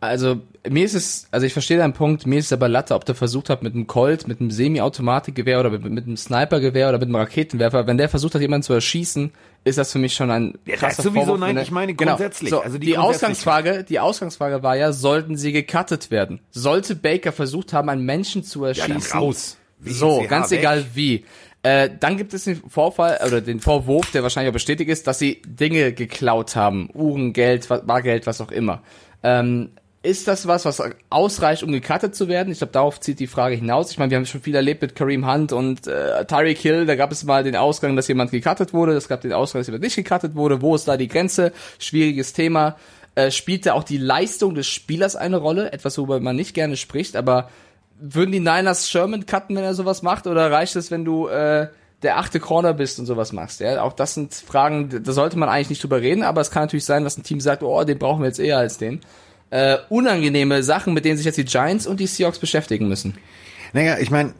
[0.00, 3.06] Also mir ist es, also ich verstehe deinen Punkt, mir ist es aber Latte, ob
[3.06, 6.98] der versucht hat mit einem Colt, mit einem Semi-Automatikgewehr oder mit, mit einem Snipergewehr oder
[6.98, 9.32] mit einem Raketenwerfer, wenn der versucht hat, jemanden zu erschießen,
[9.64, 12.12] ist das für mich schon ein krasser ja, sowieso, Vorwurf, nein, ich meine genau.
[12.12, 12.50] grundsätzlich.
[12.50, 12.60] Genau.
[12.60, 16.40] So, also die, die Ausgangsfrage, die Ausgangsfrage war ja, sollten sie gecuttet werden?
[16.50, 19.00] Sollte Baker versucht haben, einen Menschen zu erschießen?
[19.12, 19.56] Ja, raus.
[19.78, 20.60] Wie so, ganz weg.
[20.60, 21.24] egal wie.
[21.62, 25.18] Äh, dann gibt es den Vorfall oder den Vorwurf, der wahrscheinlich auch bestätigt ist, dass
[25.18, 28.82] sie Dinge geklaut haben, Uhren, Geld, Bargeld, was auch immer.
[29.22, 29.70] Ähm,
[30.06, 32.52] ist das was, was ausreicht, um gecuttet zu werden?
[32.52, 33.90] Ich glaube, darauf zieht die Frage hinaus.
[33.90, 36.86] Ich meine, wir haben schon viel erlebt mit Kareem Hunt und äh, Tyreek Hill.
[36.86, 38.92] Da gab es mal den Ausgang, dass jemand gecuttet wurde.
[38.92, 40.62] Es gab den Ausgang, dass jemand nicht gecuttet wurde.
[40.62, 41.52] Wo ist da die Grenze?
[41.80, 42.76] Schwieriges Thema.
[43.16, 45.72] Äh, spielte auch die Leistung des Spielers eine Rolle?
[45.72, 47.16] Etwas, worüber man nicht gerne spricht.
[47.16, 47.50] Aber
[47.98, 50.28] würden die Niners Sherman cutten, wenn er sowas macht?
[50.28, 51.66] Oder reicht es, wenn du äh,
[52.02, 53.58] der achte Corner bist und sowas machst?
[53.58, 56.22] Ja, auch das sind Fragen, da sollte man eigentlich nicht drüber reden.
[56.22, 58.58] Aber es kann natürlich sein, dass ein Team sagt, oh, den brauchen wir jetzt eher
[58.58, 59.00] als den
[59.50, 63.14] äh, unangenehme Sachen, mit denen sich jetzt die Giants und die Seahawks beschäftigen müssen.
[63.72, 64.34] Naja, ich meine,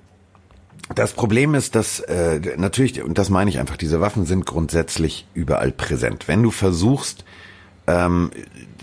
[0.95, 5.27] das Problem ist, dass äh, natürlich, und das meine ich einfach, diese Waffen sind grundsätzlich
[5.35, 6.29] überall präsent.
[6.29, 7.25] Wenn du versuchst,
[7.87, 8.31] ähm,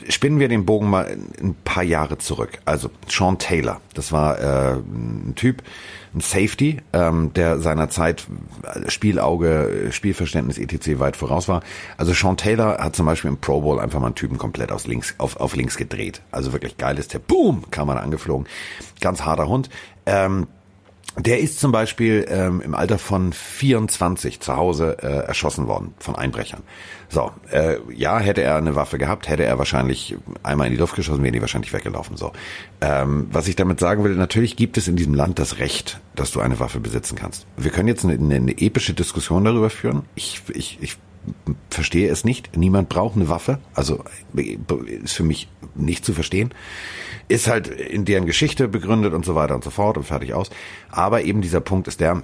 [0.10, 2.60] spinnen wir den Bogen mal ein paar Jahre zurück.
[2.66, 5.64] Also Sean Taylor, das war äh, ein Typ,
[6.14, 8.26] ein Safety, ähm, der seiner Zeit
[8.88, 11.00] Spielauge, Spielverständnis etc.
[11.00, 11.64] weit voraus war.
[11.98, 14.88] Also Sean Taylor hat zum Beispiel im Pro Bowl einfach mal einen Typen komplett aus
[14.88, 16.22] links auf, auf links gedreht.
[16.32, 17.20] Also wirklich geil ist der.
[17.20, 18.48] Boom, kam man angeflogen.
[19.02, 19.70] Ganz harter Hund.
[20.06, 20.48] Ähm,
[21.18, 26.16] der ist zum Beispiel ähm, im Alter von 24 zu Hause äh, erschossen worden von
[26.16, 26.64] Einbrechern.
[27.10, 30.96] So, äh, ja, hätte er eine Waffe gehabt, hätte er wahrscheinlich einmal in die Luft
[30.96, 32.18] geschossen, wäre die wahrscheinlich weggelaufen.
[32.18, 32.32] So,
[32.82, 36.32] ähm, was ich damit sagen will, natürlich gibt es in diesem Land das Recht, dass
[36.32, 37.46] du eine Waffe besitzen kannst.
[37.58, 40.04] Wir können jetzt eine, eine epische Diskussion darüber führen.
[40.16, 40.98] Ich, ich, ich
[41.70, 42.58] verstehe es nicht.
[42.58, 43.60] Niemand braucht eine Waffe.
[43.74, 46.54] Also ist für mich nicht zu verstehen.
[47.28, 50.50] Ist halt in deren Geschichte begründet und so weiter und so fort und fertig aus.
[50.90, 52.24] Aber eben dieser Punkt ist der,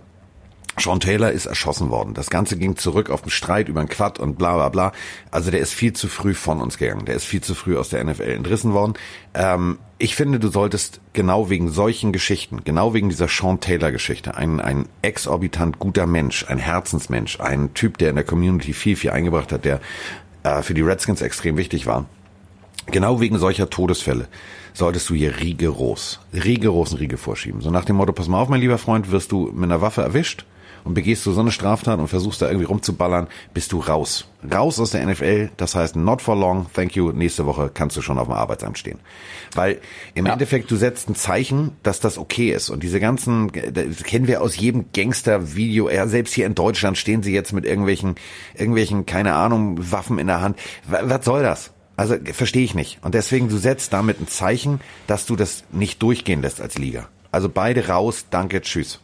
[0.80, 2.14] Sean Taylor ist erschossen worden.
[2.14, 4.92] Das Ganze ging zurück auf den Streit über einen Quad und bla bla bla.
[5.32, 7.06] Also der ist viel zu früh von uns gegangen.
[7.06, 8.94] Der ist viel zu früh aus der NFL entrissen worden.
[9.34, 14.36] Ähm, ich finde, du solltest genau wegen solchen Geschichten, genau wegen dieser Sean Taylor Geschichte,
[14.36, 19.12] ein, ein exorbitant guter Mensch, ein Herzensmensch, ein Typ, der in der Community viel, viel
[19.12, 19.82] eingebracht hat, der
[20.44, 22.06] äh, für die Redskins extrem wichtig war.
[22.92, 24.28] Genau wegen solcher Todesfälle
[24.74, 27.62] solltest du hier rigoros, rigoros einen Riegel vorschieben.
[27.62, 30.02] So nach dem Motto, pass mal auf, mein lieber Freund, wirst du mit einer Waffe
[30.02, 30.46] erwischt,
[30.84, 34.26] und begehst du so eine Straftat und versuchst da irgendwie rumzuballern, bist du raus.
[34.52, 38.02] Raus aus der NFL, das heißt not for long, thank you, nächste Woche kannst du
[38.02, 39.00] schon auf dem Arbeitsamt stehen.
[39.54, 39.82] Weil
[40.16, 40.34] im ja.
[40.34, 42.70] Endeffekt, du setzt ein Zeichen, dass das okay ist.
[42.70, 47.24] Und diese ganzen, das kennen wir aus jedem Gangster-Video, ja, selbst hier in Deutschland stehen
[47.24, 48.16] sie jetzt mit irgendwelchen,
[48.56, 50.58] irgendwelchen, keine Ahnung, Waffen in der Hand.
[50.88, 51.72] Was soll das?
[52.00, 53.00] Also verstehe ich nicht.
[53.04, 57.10] Und deswegen, du setzt damit ein Zeichen, dass du das nicht durchgehen lässt als Liga.
[57.30, 59.02] Also beide raus, danke, tschüss.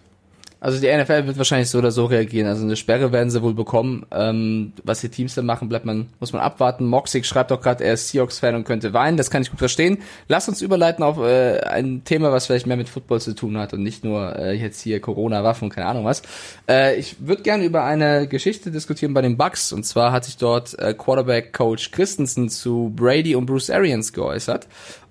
[0.65, 2.47] Also die NFL wird wahrscheinlich so oder so reagieren.
[2.47, 4.08] Also eine Sperre werden sie wohl bekommen.
[4.12, 6.88] Ähm, was die Teams dann machen, bleibt man, muss man abwarten.
[6.88, 9.15] Moxig schreibt doch gerade, er ist Seahawks-Fan und könnte weinen.
[9.15, 9.99] Das kann ich gut verstehen.
[10.28, 13.73] Lass uns überleiten auf äh, ein Thema, was vielleicht mehr mit Football zu tun hat
[13.73, 16.23] und nicht nur äh, jetzt hier Corona-Waffen, keine Ahnung was.
[16.67, 19.71] Äh, ich würde gerne über eine Geschichte diskutieren bei den Bucks.
[19.71, 24.65] Und zwar hat sich dort äh, Quarterback-Coach Christensen zu Brady und Bruce Arians geäußert.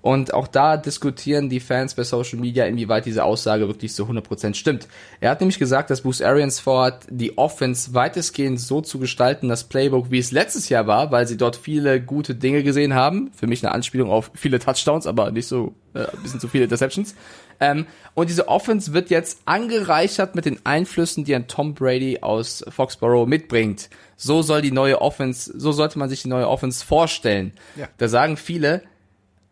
[0.05, 4.53] Und auch da diskutieren die Fans bei Social Media, inwieweit diese Aussage wirklich zu 100%
[4.53, 4.87] stimmt.
[5.19, 9.63] Er hat nämlich gesagt, dass Bruce Arians vorhat, die Offense weitestgehend so zu gestalten, das
[9.63, 13.31] Playbook, wie es letztes Jahr war, weil sie dort viele gute Dinge gesehen haben.
[13.35, 16.65] Für mich eine Anspielung auf viele Touchdowns, aber nicht so, äh, ein bisschen zu viele
[16.65, 17.15] Interceptions.
[17.59, 22.63] Ähm, und diese Offense wird jetzt angereichert mit den Einflüssen, die ein Tom Brady aus
[22.69, 23.89] Foxborough mitbringt.
[24.17, 27.53] So soll die neue Offense, so sollte man sich die neue Offense vorstellen.
[27.75, 27.87] Ja.
[27.97, 28.83] Da sagen viele,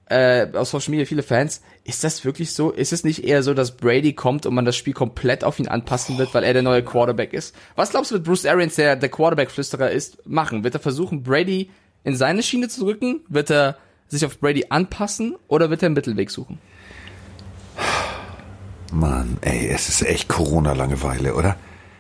[0.07, 2.71] äh, aus Social Media viele Fans, ist das wirklich so?
[2.71, 5.67] Ist es nicht eher so, dass Brady kommt und man das Spiel komplett auf ihn
[5.67, 7.55] anpassen wird, weil er der neue Quarterback ist?
[7.75, 10.63] Was glaubst du, wird Bruce Arians, der der Quarterback-Flüsterer ist, machen?
[10.63, 11.69] Wird er versuchen, Brady
[12.03, 13.21] in seine Schiene zu drücken?
[13.27, 16.59] Wird er sich auf Brady anpassen oder wird er einen Mittelweg suchen?
[18.91, 21.57] Mann, ey, es ist echt Corona-Langeweile, oder?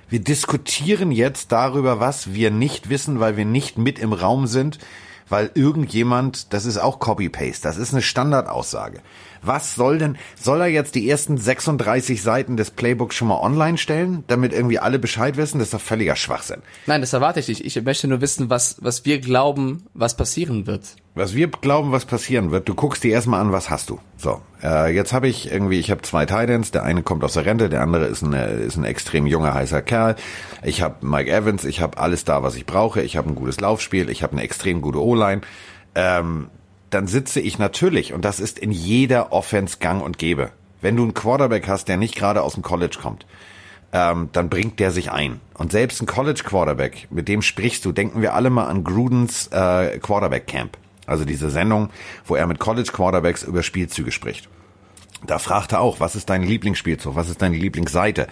[0.09, 4.77] Wir diskutieren jetzt darüber, was wir nicht wissen, weil wir nicht mit im Raum sind
[5.29, 9.01] weil irgendjemand, das ist auch Copy-Paste, das ist eine Standardaussage.
[9.41, 13.77] Was soll denn, soll er jetzt die ersten 36 Seiten des Playbooks schon mal online
[13.77, 15.59] stellen, damit irgendwie alle Bescheid wissen?
[15.59, 16.61] Das ist doch völliger Schwachsinn.
[16.87, 17.65] Nein, das erwarte ich nicht.
[17.65, 20.95] Ich möchte nur wissen, was, was wir glauben, was passieren wird.
[21.15, 23.99] Was wir glauben, was passieren wird, du guckst dir erstmal an, was hast du.
[24.17, 27.45] So, äh, jetzt habe ich irgendwie, ich habe zwei Titans, der eine kommt aus der
[27.45, 30.15] Rente, der andere ist ein, ist ein extrem junger, heißer Kerl.
[30.63, 33.03] Ich habe Mike Evans, ich habe alles da, was ich brauche.
[33.03, 35.41] Ich habe ein gutes Laufspiel, ich habe eine extrem gute O-Line.
[35.93, 36.49] Ähm,
[36.89, 40.49] dann sitze ich natürlich, und das ist in jeder Offense gang und gäbe.
[40.81, 43.27] Wenn du einen Quarterback hast, der nicht gerade aus dem College kommt,
[43.91, 45.41] ähm, dann bringt der sich ein.
[45.53, 49.45] Und selbst ein College Quarterback, mit dem sprichst du, denken wir alle mal an Grudens
[49.51, 50.75] äh, Quarterback Camp.
[51.05, 51.89] Also diese Sendung,
[52.25, 54.49] wo er mit College Quarterbacks über Spielzüge spricht.
[55.25, 57.15] Da fragt er auch, was ist dein Lieblingsspielzug?
[57.15, 58.27] Was ist deine Lieblingsseite?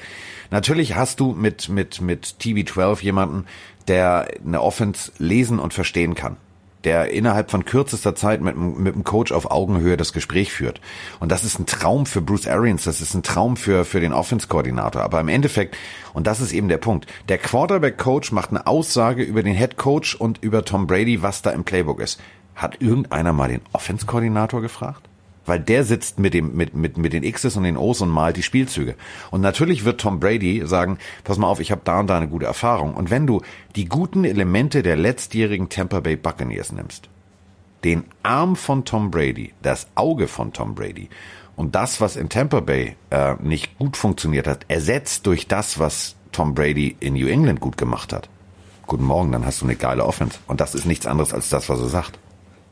[0.49, 3.45] Natürlich hast du mit, mit, mit TB12 jemanden,
[3.88, 6.38] der eine Offense lesen und verstehen kann
[6.84, 10.81] der innerhalb von kürzester Zeit mit, mit dem Coach auf Augenhöhe das Gespräch führt.
[11.19, 14.13] Und das ist ein Traum für Bruce Arians, das ist ein Traum für, für den
[14.13, 15.01] Offense-Koordinator.
[15.01, 15.77] Aber im Endeffekt,
[16.13, 20.39] und das ist eben der Punkt, der Quarterback-Coach macht eine Aussage über den Head-Coach und
[20.41, 22.19] über Tom Brady, was da im Playbook ist.
[22.62, 25.10] Hat irgendeiner mal den Offense-Koordinator gefragt?
[25.47, 28.38] Weil der sitzt mit dem, mit, mit, mit den X's und den O's und malt
[28.38, 28.93] die Spielzüge.
[29.32, 32.28] Und natürlich wird Tom Brady sagen, pass mal auf, ich habe da und da eine
[32.28, 32.93] gute Erfahrung.
[32.93, 33.41] Und wenn du
[33.76, 37.10] die guten Elemente der letztjährigen Tampa Bay Buccaneers nimmst,
[37.84, 41.10] den Arm von Tom Brady, das Auge von Tom Brady
[41.56, 46.15] Und das, was in Tampa Bay äh, nicht gut funktioniert hat, ersetzt durch das, was
[46.32, 48.30] Tom Brady in New England gut gemacht hat.
[48.86, 50.38] Guten Morgen, dann hast du eine geile Offense.
[50.45, 52.19] Und das ist nichts anderes als das, was er sagt.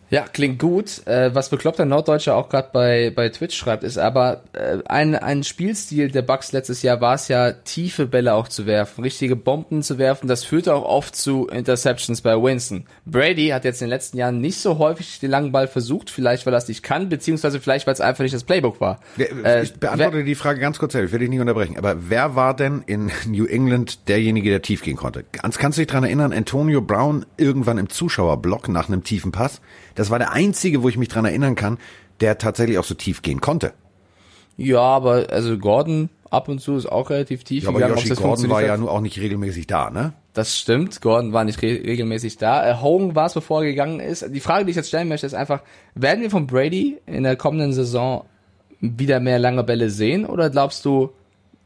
[0.10, 1.06] Ja, klingt gut.
[1.06, 5.44] Äh, was bekloppter Norddeutscher auch gerade bei, bei Twitch schreibt, ist aber äh, ein, ein
[5.44, 9.84] Spielstil der Bucks letztes Jahr war es ja, tiefe Bälle auch zu werfen, richtige Bomben
[9.84, 10.28] zu werfen.
[10.28, 12.86] Das führte auch oft zu Interceptions bei Winston.
[13.06, 16.46] Brady hat jetzt in den letzten Jahren nicht so häufig den langen Ball versucht, vielleicht
[16.46, 19.00] weil er es nicht kann, beziehungsweise vielleicht weil es einfach nicht das Playbook war.
[19.18, 22.36] Äh, ich beantworte wer, die Frage ganz kurz, ich will dich nicht unterbrechen, aber wer
[22.36, 25.24] war denn in New England derjenige, der tief gehen konnte?
[25.32, 29.62] Ganz, kannst du dich dran erinnern, Antonio Brown irgendwann im Zuschauerblock nach einem tiefen Pass?
[30.00, 31.78] Das war der einzige, wo ich mich dran erinnern kann,
[32.22, 33.74] der tatsächlich auch so tief gehen konnte.
[34.56, 37.64] Ja, aber also Gordon ab und zu ist auch relativ tief.
[37.64, 40.14] Ja, aber gegangen, Yoshi Gordon war ja nur auch nicht regelmäßig da, ne?
[40.32, 42.66] Das stimmt, Gordon war nicht re regelmäßig da.
[42.66, 44.26] Äh, Hogan war es, bevor er gegangen ist.
[44.34, 45.64] Die Frage, die ich jetzt stellen möchte, ist einfach,
[45.96, 48.24] werden wir von Brady in der kommenden Saison
[48.80, 51.10] wieder mehr lange Bälle sehen oder glaubst du,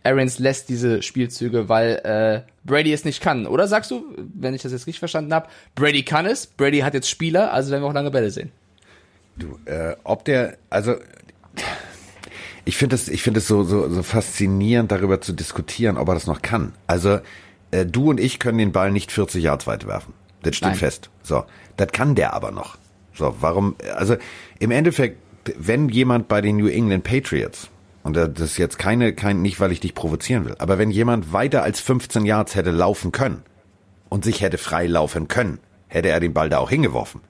[0.04, 3.48] Arians lässt diese Spielzüge, weil äh, Brady es nicht kann.
[3.48, 6.94] Oder sagst du, wenn ich das jetzt richtig verstanden habe, Brady kann es, Brady hat
[6.94, 8.52] jetzt Spieler, also werden wir auch lange Bälle sehen.
[9.38, 10.96] Du, äh, ob der, also
[12.66, 16.14] ich finde es, ich finde es so, so, so faszinierend, darüber zu diskutieren, ob er
[16.14, 16.74] das noch kann.
[16.86, 17.20] Also
[17.72, 20.14] äh, du und ich können den Ball nicht 40 Yards weit werfen.
[20.44, 20.78] Das steht Nein.
[20.78, 21.10] fest.
[21.24, 21.46] So,
[21.78, 22.78] das kann der aber noch.
[23.14, 23.76] So, warum?
[23.96, 24.18] Also
[24.60, 25.18] im Endeffekt,
[25.58, 27.70] wenn jemand bei den New England Patriots
[28.04, 31.34] und das ist jetzt keine, kein, nicht weil ich dich provozieren will, aber wenn jemand
[31.34, 33.44] weiter als 15 Yards hätte laufen können
[34.10, 37.22] und sich hätte frei laufen können, hätte er den Ball da auch hingeworfen.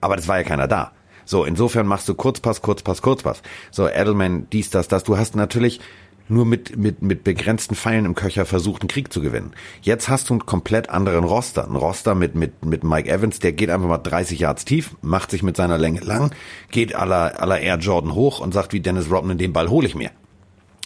[0.00, 0.92] Aber das war ja keiner da.
[1.24, 3.42] So, insofern machst du Kurzpass, Kurzpass, Kurzpass.
[3.70, 5.04] So, Edelman, dies, das, das.
[5.04, 5.80] Du hast natürlich
[6.28, 9.52] nur mit, mit, mit begrenzten Pfeilen im Köcher versucht, einen Krieg zu gewinnen.
[9.82, 11.64] Jetzt hast du einen komplett anderen Roster.
[11.64, 15.30] Ein Roster mit, mit, mit Mike Evans, der geht einfach mal 30 Yards tief, macht
[15.30, 16.34] sich mit seiner Länge lang,
[16.70, 19.94] geht aller, aller Air Jordan hoch und sagt wie Dennis Rodman, den Ball hole ich
[19.94, 20.10] mir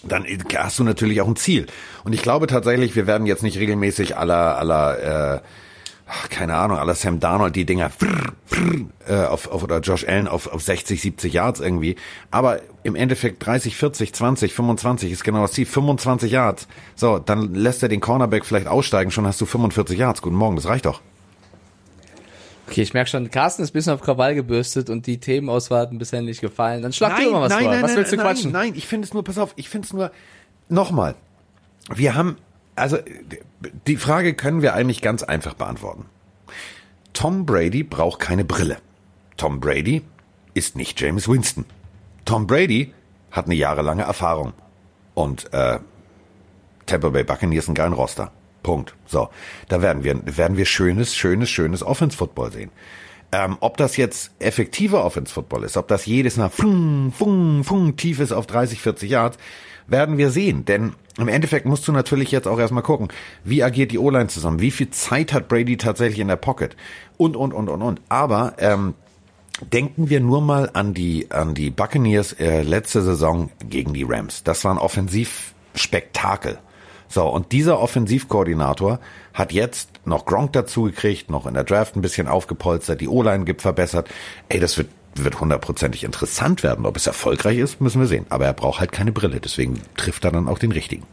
[0.09, 0.25] dann
[0.57, 1.66] hast du natürlich auch ein Ziel.
[2.05, 5.40] Und ich glaube tatsächlich, wir werden jetzt nicht regelmäßig aller, aller äh,
[6.31, 7.90] keine Ahnung, aller Sam Darnold die Dinger
[9.09, 11.96] äh, auf, auf, oder Josh Allen auf, auf 60, 70 Yards irgendwie.
[12.31, 15.66] Aber im Endeffekt 30, 40, 20, 25 ist genau das Ziel.
[15.66, 16.68] 25 Yards.
[16.94, 20.22] So, dann lässt er den Cornerback vielleicht aussteigen, schon hast du 45 Yards.
[20.22, 21.01] Guten Morgen, das reicht doch.
[22.68, 25.99] Okay, ich merke schon, Carsten ist ein bisschen auf Krawall gebürstet und die Themenauswahl hat
[25.99, 26.83] bisher nicht gefallen.
[26.83, 27.72] Dann schlag nein, du mal was nein, vor.
[27.72, 28.53] Nein, was willst du nein, quatschen?
[28.53, 30.11] Nein, ich finde es nur, pass auf, ich finde es nur,
[30.68, 31.14] nochmal.
[31.94, 32.38] Wir haben
[32.77, 32.99] also
[33.87, 36.05] die Frage können wir eigentlich ganz einfach beantworten.
[37.14, 38.77] Tom Brady braucht keine Brille.
[39.37, 40.03] Tom Brady
[40.55, 41.64] ist nicht James Winston.
[42.27, 42.93] Tom Brady
[43.31, 44.53] hat eine jahrelange Erfahrung.
[45.15, 45.79] Und äh,
[46.85, 48.31] Tampa Bay Buccaneers ein geilen Roster.
[48.62, 48.95] Punkt.
[49.07, 49.29] So,
[49.69, 52.71] da werden wir, werden wir schönes, schönes, schönes Offense-Football sehen.
[53.33, 58.19] Ähm, ob das jetzt effektiver Offense-Football ist, ob das jedes Mal fung, fung, fung, tief
[58.19, 59.39] ist auf 30, 40 Yards,
[59.87, 60.65] werden wir sehen.
[60.65, 63.09] Denn im Endeffekt musst du natürlich jetzt auch erstmal gucken,
[63.45, 66.77] wie agiert die O-Line zusammen, wie viel Zeit hat Brady tatsächlich in der Pocket
[67.17, 68.01] und, und, und, und, und.
[68.09, 68.95] Aber ähm,
[69.61, 74.42] denken wir nur mal an die, an die Buccaneers äh, letzte Saison gegen die Rams.
[74.42, 76.59] Das war ein Offensivspektakel.
[77.09, 78.99] So, und dieser Offensivkoordinator
[79.33, 83.45] hat jetzt noch Gronk dazu gekriegt, noch in der Draft ein bisschen aufgepolstert, die O-Line
[83.45, 84.09] gibt verbessert.
[84.49, 84.88] Ey, das wird
[85.19, 86.85] wird hundertprozentig interessant werden.
[86.85, 88.27] Ob es erfolgreich ist, müssen wir sehen.
[88.29, 91.05] Aber er braucht halt keine Brille, deswegen trifft er dann auch den richtigen.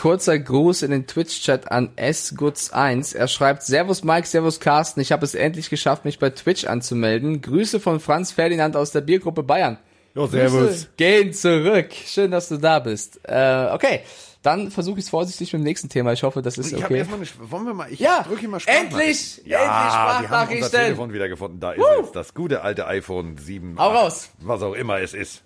[0.00, 3.14] Kurzer Gruß in den Twitch-Chat an sguts1.
[3.14, 7.42] Er schreibt, Servus Mike, Servus Carsten, ich habe es endlich geschafft, mich bei Twitch anzumelden.
[7.42, 9.76] Grüße von Franz Ferdinand aus der Biergruppe Bayern.
[10.14, 10.68] Jo, servus.
[10.68, 11.90] Grüße gehen zurück.
[11.92, 13.20] Schön, dass du da bist.
[13.24, 14.00] Äh, okay.
[14.40, 16.14] Dann versuche ich es vorsichtig mit dem nächsten Thema.
[16.14, 16.96] Ich hoffe, das ist ich okay.
[16.96, 19.42] Erstmal eine, wollen wir mal, ich ja, drücke mal Endlich!
[19.44, 20.30] Ja, endlich Sprachnachrichten.
[20.30, 21.60] Wir haben unser Telefon wieder gefunden.
[21.60, 22.04] Da ist uh.
[22.04, 22.12] es.
[22.12, 23.78] Das gute alte iPhone 7.
[23.78, 24.30] Hau raus.
[24.38, 25.42] Was auch immer es ist.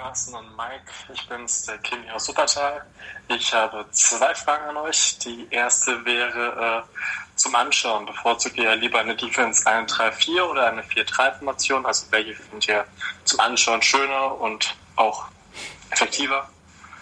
[0.00, 0.90] Carsten und Mike.
[1.12, 2.82] Ich bin's, der Kimi aus Supertal.
[3.28, 5.18] Ich habe zwei Fragen an euch.
[5.18, 8.06] Die erste wäre äh, zum Anschauen.
[8.06, 11.84] Bevorzugt ihr lieber eine Defense 1-3-4 oder eine 4-3-Formation?
[11.84, 12.84] Also welche findet ihr
[13.24, 15.26] zum Anschauen schöner und auch
[15.90, 16.48] effektiver?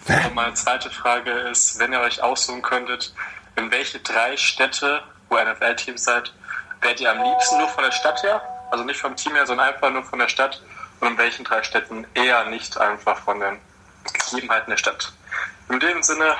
[0.07, 3.13] Und meine zweite Frage ist, wenn ihr euch aussuchen könntet,
[3.55, 6.33] in welche drei Städte, wo ihr NFL-Team seid,
[6.81, 8.41] wärt ihr am liebsten nur von der Stadt her?
[8.71, 10.61] Also nicht vom Team her, sondern einfach nur von der Stadt.
[10.99, 13.57] Und in welchen drei Städten eher nicht einfach von den
[14.31, 15.13] Gegebenheiten der Stadt?
[15.69, 16.35] In dem Sinne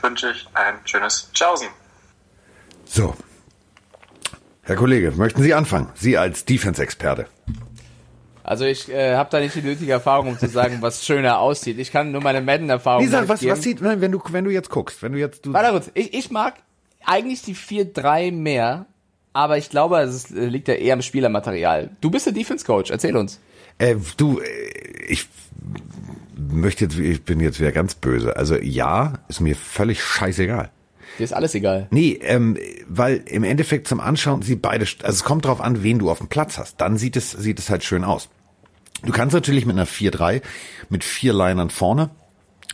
[0.00, 1.68] wünsche ich ein schönes Tschaußen.
[2.84, 3.14] So.
[4.62, 5.90] Herr Kollege, möchten Sie anfangen?
[5.94, 7.26] Sie als Defense-Experte.
[8.44, 11.78] Also ich äh, habe da nicht die nötige Erfahrung, um zu sagen, was schöner aussieht.
[11.78, 14.70] Ich kann nur meine Madden-Erfahrung Lisa, was, was sieht, nein, wenn du, wenn du jetzt
[14.70, 15.46] guckst, wenn du jetzt...
[15.46, 16.54] Du Warte kurz, ich, ich mag
[17.04, 18.86] eigentlich die 4-3 mehr,
[19.32, 21.90] aber ich glaube, es liegt ja eher am Spielermaterial.
[22.00, 23.40] Du bist der Defense-Coach, erzähl uns.
[23.78, 24.44] Äh, du, äh,
[25.08, 25.26] ich
[26.36, 28.36] möchte jetzt, ich bin jetzt wieder ganz böse.
[28.36, 30.70] Also ja, ist mir völlig scheißegal.
[31.18, 31.88] Dir ist alles egal.
[31.90, 32.56] Nee, ähm,
[32.88, 36.18] weil im Endeffekt zum Anschauen sie beide, also es kommt drauf an, wen du auf
[36.18, 36.80] dem Platz hast.
[36.80, 38.28] Dann sieht es, sieht es halt schön aus.
[39.04, 40.42] Du kannst natürlich mit einer 4-3,
[40.88, 42.10] mit vier Linern vorne,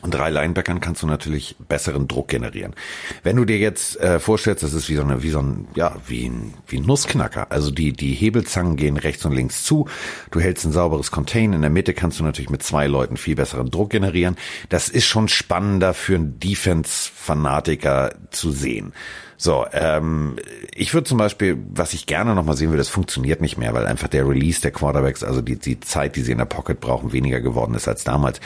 [0.02, 2.74] drei Linebackern kannst du natürlich besseren Druck generieren.
[3.22, 5.96] Wenn du dir jetzt äh, vorstellst, das ist wie so eine, wie so ein, ja,
[6.06, 7.50] wie ein, wie ein Nussknacker.
[7.50, 9.88] Also die, die Hebelzangen gehen rechts und links zu.
[10.30, 11.52] Du hältst ein sauberes Contain.
[11.52, 14.36] In der Mitte kannst du natürlich mit zwei Leuten viel besseren Druck generieren.
[14.68, 18.92] Das ist schon spannender für einen Defense-Fanatiker zu sehen.
[19.40, 20.34] So, ähm,
[20.74, 23.86] ich würde zum Beispiel, was ich gerne nochmal sehen würde, das funktioniert nicht mehr, weil
[23.86, 27.12] einfach der Release der Quarterbacks, also die, die Zeit, die sie in der Pocket brauchen,
[27.12, 28.40] weniger geworden ist als damals.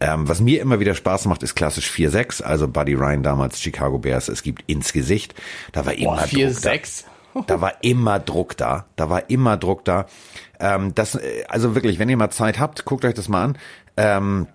[0.00, 3.98] Ähm, was mir immer wieder Spaß macht, ist klassisch 4-6, also Buddy Ryan damals Chicago
[3.98, 5.34] Bears, es gibt ins Gesicht.
[5.72, 7.04] Da war immer Boah, 4, Druck 6?
[7.04, 7.10] da.
[7.46, 8.86] Da war immer Druck da.
[8.96, 10.06] Da war immer Druck da.
[10.58, 13.58] Ähm, das, äh, also wirklich, wenn ihr mal Zeit habt, guckt euch das mal an.
[13.96, 14.46] Ähm,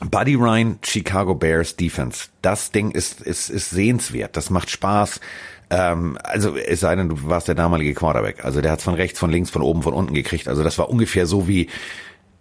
[0.00, 2.28] Buddy Ryan, Chicago Bears Defense.
[2.42, 4.36] Das Ding ist, ist, ist sehenswert.
[4.36, 5.20] Das macht Spaß.
[5.70, 8.44] Ähm, also es sei denn, du warst der damalige Quarterback.
[8.44, 10.48] Also der hat's von rechts, von links, von oben, von unten gekriegt.
[10.48, 11.68] Also das war ungefähr so wie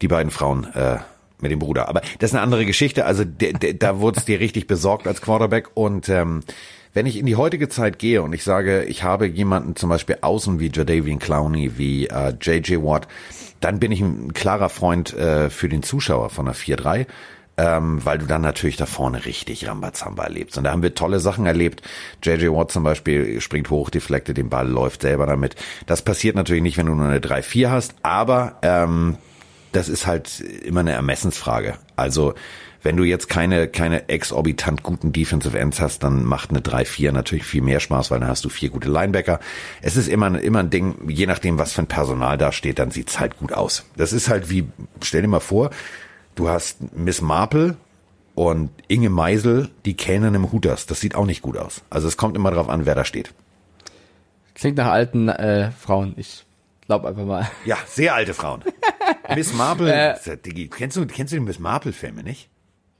[0.01, 0.97] die beiden Frauen äh,
[1.41, 1.89] mit dem Bruder.
[1.89, 3.05] Aber das ist eine andere Geschichte.
[3.05, 5.71] Also de, de, da wurde es dir richtig besorgt als Quarterback.
[5.73, 6.41] Und ähm,
[6.93, 10.17] wenn ich in die heutige Zeit gehe und ich sage, ich habe jemanden zum Beispiel
[10.21, 12.81] außen wie Jadavian Clowney, wie äh, J.J.
[12.83, 13.07] Watt,
[13.59, 17.05] dann bin ich ein klarer Freund äh, für den Zuschauer von der 4-3.
[17.57, 20.57] Ähm, weil du dann natürlich da vorne richtig Rambazamba erlebst.
[20.57, 21.81] Und da haben wir tolle Sachen erlebt.
[22.21, 25.55] JJ Watt zum Beispiel springt hoch, deflekte den Ball, läuft selber damit.
[25.85, 29.15] Das passiert natürlich nicht, wenn du nur eine 3-4 hast, aber ähm,
[29.75, 31.75] das ist halt immer eine Ermessensfrage.
[31.95, 32.33] Also
[32.85, 37.43] wenn du jetzt keine, keine exorbitant guten Defensive Ends hast, dann macht eine 3-4 natürlich
[37.43, 39.39] viel mehr Spaß, weil dann hast du vier gute Linebacker.
[39.81, 42.91] Es ist immer, immer ein Ding, je nachdem, was für ein Personal da steht, dann
[42.91, 43.85] sieht's halt gut aus.
[43.97, 44.67] Das ist halt wie,
[45.01, 45.71] stell dir mal vor,
[46.35, 47.75] du hast Miss Marple
[48.35, 50.85] und Inge Meisel, die Kellnerin im Hooters.
[50.85, 51.81] Das sieht auch nicht gut aus.
[51.89, 53.33] Also es kommt immer darauf an, wer da steht.
[54.53, 56.13] Klingt nach alten äh, Frauen.
[56.17, 56.45] Ich
[56.85, 57.49] glaub einfach mal.
[57.65, 58.63] Ja, sehr alte Frauen.
[59.35, 60.15] Miss Marple, äh,
[60.67, 62.49] kennst du, kennst du die Miss Marple Filme nicht?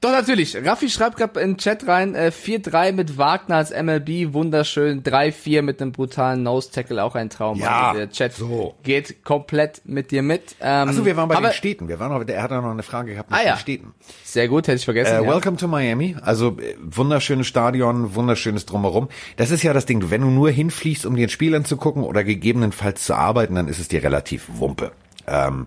[0.02, 0.56] Doch, natürlich.
[0.62, 5.02] Raffi schreibt gerade in den Chat rein, äh, 4-3 mit Wagner als MLB, wunderschön.
[5.02, 7.58] 3-4 mit einem brutalen Nose-Tackle, auch ein Traum.
[7.58, 8.74] Ja, also der Chat so.
[8.82, 10.54] geht komplett mit dir mit.
[10.60, 11.88] Ähm, Achso, wir waren bei aber, den Städten.
[11.88, 13.54] Wir waren noch, er hat auch noch eine Frage gehabt mit ah, ja.
[13.54, 13.94] den Städten.
[14.22, 15.12] Sehr gut, hätte ich vergessen.
[15.12, 15.34] Äh, ja.
[15.34, 16.14] Welcome to Miami.
[16.20, 19.08] Also äh, wunderschönes Stadion, wunderschönes Drumherum.
[19.38, 20.10] Das ist ja das Ding.
[20.10, 23.78] Wenn du nur hinfliegst, um dir ein Spiel anzugucken oder gegebenenfalls zu arbeiten, dann ist
[23.78, 24.92] es dir relativ Wumpe.
[25.26, 25.66] Ähm,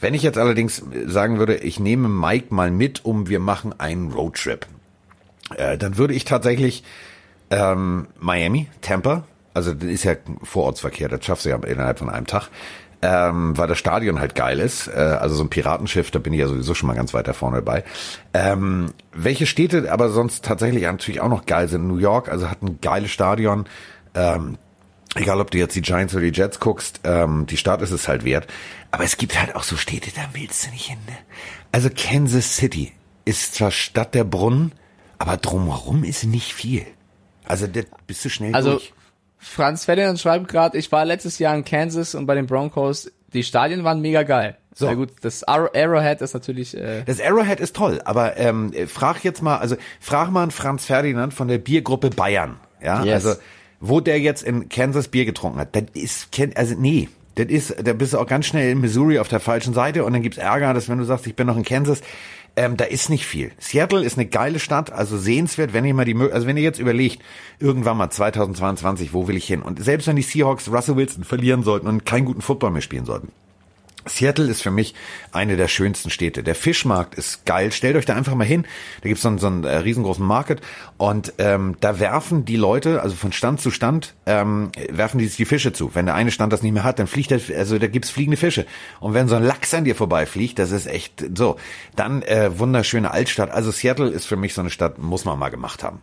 [0.00, 4.12] wenn ich jetzt allerdings sagen würde, ich nehme Mike mal mit, um wir machen einen
[4.12, 4.66] Roadtrip,
[5.56, 6.84] äh, dann würde ich tatsächlich
[7.50, 12.26] ähm, Miami, Tampa, also das ist ja Vorortsverkehr, das schaffst du ja innerhalb von einem
[12.26, 12.50] Tag,
[13.02, 14.88] ähm, weil das Stadion halt geil ist.
[14.88, 17.32] Äh, also so ein Piratenschiff, da bin ich ja sowieso schon mal ganz weit da
[17.32, 17.84] vorne dabei.
[18.34, 21.86] Ähm, welche Städte aber sonst tatsächlich natürlich auch noch geil sind?
[21.86, 23.66] New York, also hat ein geiles Stadion.
[24.14, 24.58] Ähm,
[25.14, 28.08] egal ob du jetzt die Giants oder die Jets guckst, ähm, die Stadt ist es
[28.08, 28.46] halt wert.
[28.90, 30.98] Aber es gibt halt auch so Städte, da willst du nicht hin.
[31.06, 31.16] Ne?
[31.72, 32.92] Also Kansas City
[33.24, 34.72] ist zwar Stadt der Brunnen,
[35.18, 36.86] aber drumherum ist nicht viel.
[37.44, 38.92] Also da bist du schnell also, durch.
[39.38, 43.44] Franz Ferdinand schreibt gerade, ich war letztes Jahr in Kansas und bei den Broncos, die
[43.44, 44.56] Stadien waren mega geil.
[44.74, 44.86] So.
[44.86, 46.76] Ja gut, das Arrowhead ist natürlich.
[46.76, 50.84] Äh das Arrowhead ist toll, aber ähm, frag jetzt mal, also frag mal einen Franz
[50.84, 52.60] Ferdinand von der Biergruppe Bayern.
[52.82, 53.24] Ja, yes.
[53.24, 53.40] also
[53.80, 57.92] wo der jetzt in Kansas Bier getrunken hat, das ist, also nee, das ist, da
[57.92, 60.72] bist du auch ganz schnell in Missouri auf der falschen Seite und dann gibt's Ärger,
[60.72, 62.00] dass wenn du sagst, ich bin noch in Kansas,
[62.56, 63.52] ähm, da ist nicht viel.
[63.58, 66.78] Seattle ist eine geile Stadt, also sehenswert, wenn ihr mal die, also wenn ihr jetzt
[66.78, 67.22] überlegt,
[67.60, 69.60] irgendwann mal 2022, wo will ich hin?
[69.60, 73.04] Und selbst wenn die Seahawks Russell Wilson verlieren sollten und keinen guten Football mehr spielen
[73.04, 73.28] sollten,
[74.08, 74.94] Seattle ist für mich
[75.32, 76.42] eine der schönsten Städte.
[76.42, 77.72] Der Fischmarkt ist geil.
[77.72, 78.66] Stellt euch da einfach mal hin.
[79.02, 80.60] Da gibt's so einen, so einen äh, riesengroßen Market
[80.96, 85.36] und ähm, da werfen die Leute, also von Stand zu Stand, ähm, werfen die sich
[85.36, 85.94] die Fische zu.
[85.94, 88.36] Wenn der eine Stand das nicht mehr hat, dann fliegt der, also da gibt's fliegende
[88.36, 88.66] Fische.
[89.00, 91.56] Und wenn so ein Lachs an dir vorbeifliegt, das ist echt so.
[91.94, 93.50] Dann äh, wunderschöne Altstadt.
[93.50, 96.00] Also Seattle ist für mich so eine Stadt, muss man mal gemacht haben.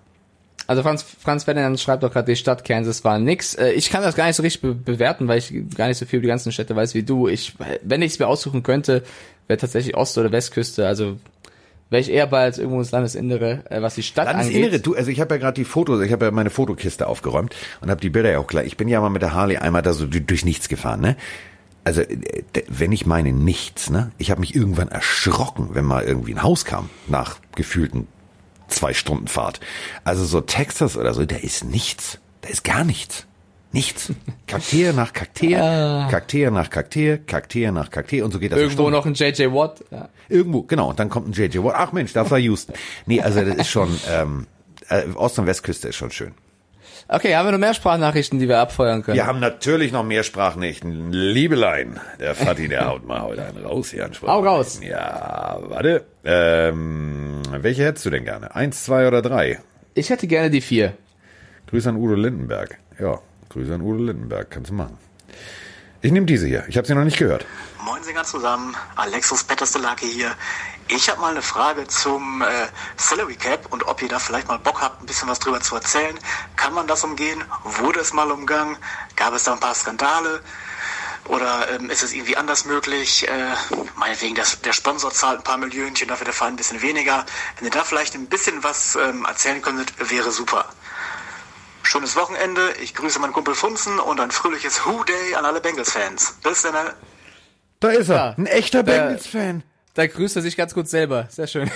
[0.68, 3.55] Also Franz, Franz Ferdinand schreibt doch gerade, die Stadt Kansas war nix.
[3.55, 6.05] Äh, ich kann das gar nicht so richtig be bewerten, weil ich gar nicht so
[6.05, 7.28] viel über die ganzen Städte weiß wie du.
[7.28, 9.03] Ich, wenn ich es mir aussuchen könnte,
[9.47, 10.88] wäre tatsächlich Ost- oder Westküste.
[10.88, 11.18] Also
[11.89, 14.86] wäre ich eher bei als irgendwo ins Landesinnere, äh, was die Stadt Landesinnere, angeht.
[14.86, 17.89] du, also ich habe ja gerade die Fotos, ich habe ja meine Fotokiste aufgeräumt und
[17.89, 18.68] habe die Bilder ja auch gleich.
[18.68, 21.16] Ich bin ja mal mit der Harley einmal da so durch nichts gefahren, ne?
[21.84, 24.11] Also äh, wenn ich meine nichts, ne?
[24.18, 28.07] Ich habe mich irgendwann erschrocken, wenn mal irgendwie ein Haus kam nach gefühlten
[28.68, 29.59] zwei Stunden Fahrt.
[30.03, 32.20] Also so Texas oder so, da ist nichts.
[32.41, 33.26] Da ist gar nichts.
[33.72, 34.11] Nichts.
[34.47, 35.57] Kakteen nach Kakteen,
[36.09, 38.59] Kakteen nach Kakteen, Kakteen nach Kakteen und so geht das.
[38.59, 39.84] Irgendwo noch ein JJ Watt.
[39.89, 40.09] Ja.
[40.30, 40.91] Irgendwo, genau.
[40.91, 41.74] Und dann kommt ein JJ Watt.
[41.76, 42.76] Ach Mensch, das war Houston.
[43.07, 44.47] Nee, also das ist schon, ähm,
[44.89, 46.34] äh, Ost- und Westküste ist schon schön.
[47.08, 49.16] Okay, haben wir noch mehr Sprachnachrichten, die wir abfeuern können?
[49.16, 51.12] Wir haben natürlich noch mehr Sprachnachrichten.
[51.12, 54.80] Liebelein, der Fatti, der haut mal heute einen raus hier an Hau raus.
[54.82, 56.06] Ja, warte.
[56.24, 58.56] Ähm, welche hättest du denn gerne?
[58.56, 59.60] Eins, zwei oder drei?
[59.93, 60.93] Ich hätte gerne die vier.
[61.68, 62.78] Grüße an Udo Lindenberg.
[62.99, 64.49] Ja, Grüße an Udo Lindenberg.
[64.49, 64.97] Kannst du machen.
[66.01, 66.64] Ich nehme diese hier.
[66.68, 67.45] Ich habe sie noch nicht gehört.
[67.86, 70.32] Moin Singer zusammen, Alexus Petterstelake hier.
[70.90, 72.46] Ich habe mal eine Frage zum äh,
[72.98, 75.76] Salary Cap und ob ihr da vielleicht mal Bock habt, ein bisschen was drüber zu
[75.76, 76.18] erzählen.
[76.56, 77.44] Kann man das umgehen?
[77.64, 78.78] Wurde es mal umgangen?
[79.16, 80.42] Gab es da ein paar Skandale?
[81.26, 83.28] Oder ähm, ist es irgendwie anders möglich?
[83.30, 83.54] Äh,
[83.96, 87.26] meinetwegen, das, der Sponsor zahlt ein paar Millionchen, dafür der Verein ein bisschen weniger.
[87.58, 90.66] Wenn ihr da vielleicht ein bisschen was ähm, erzählen könntet, wäre super.
[91.82, 96.40] Schönes Wochenende, ich grüße meinen Kumpel Funzen und ein fröhliches Who Day an alle Bengals-Fans.
[96.44, 96.92] Bis dann.
[97.80, 98.16] Da ist er.
[98.16, 98.34] Ja.
[98.38, 99.64] Ein echter Der- Bengals-Fan.
[99.96, 101.28] Da grüßt er sich ganz kurz selber.
[101.30, 101.70] Sehr schön.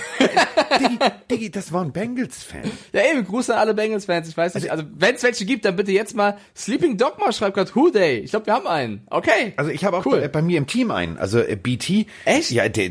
[0.80, 0.98] Diggi,
[1.30, 2.62] Diggi, das war ein Bengals-Fan.
[2.92, 4.28] Ja, eben, Gruß an alle Bengals-Fans.
[4.28, 7.54] Ich weiß nicht, also wenn es welche gibt, dann bitte jetzt mal Sleeping Dogma schreibt
[7.56, 8.18] gerade Who Day.
[8.18, 9.02] Ich glaube, wir haben einen.
[9.08, 9.52] Okay.
[9.56, 10.20] Also ich habe auch Cool.
[10.20, 12.06] bei, bei mir im Team einen, also äh, BT.
[12.24, 12.50] Echt?
[12.50, 12.90] Ja, der,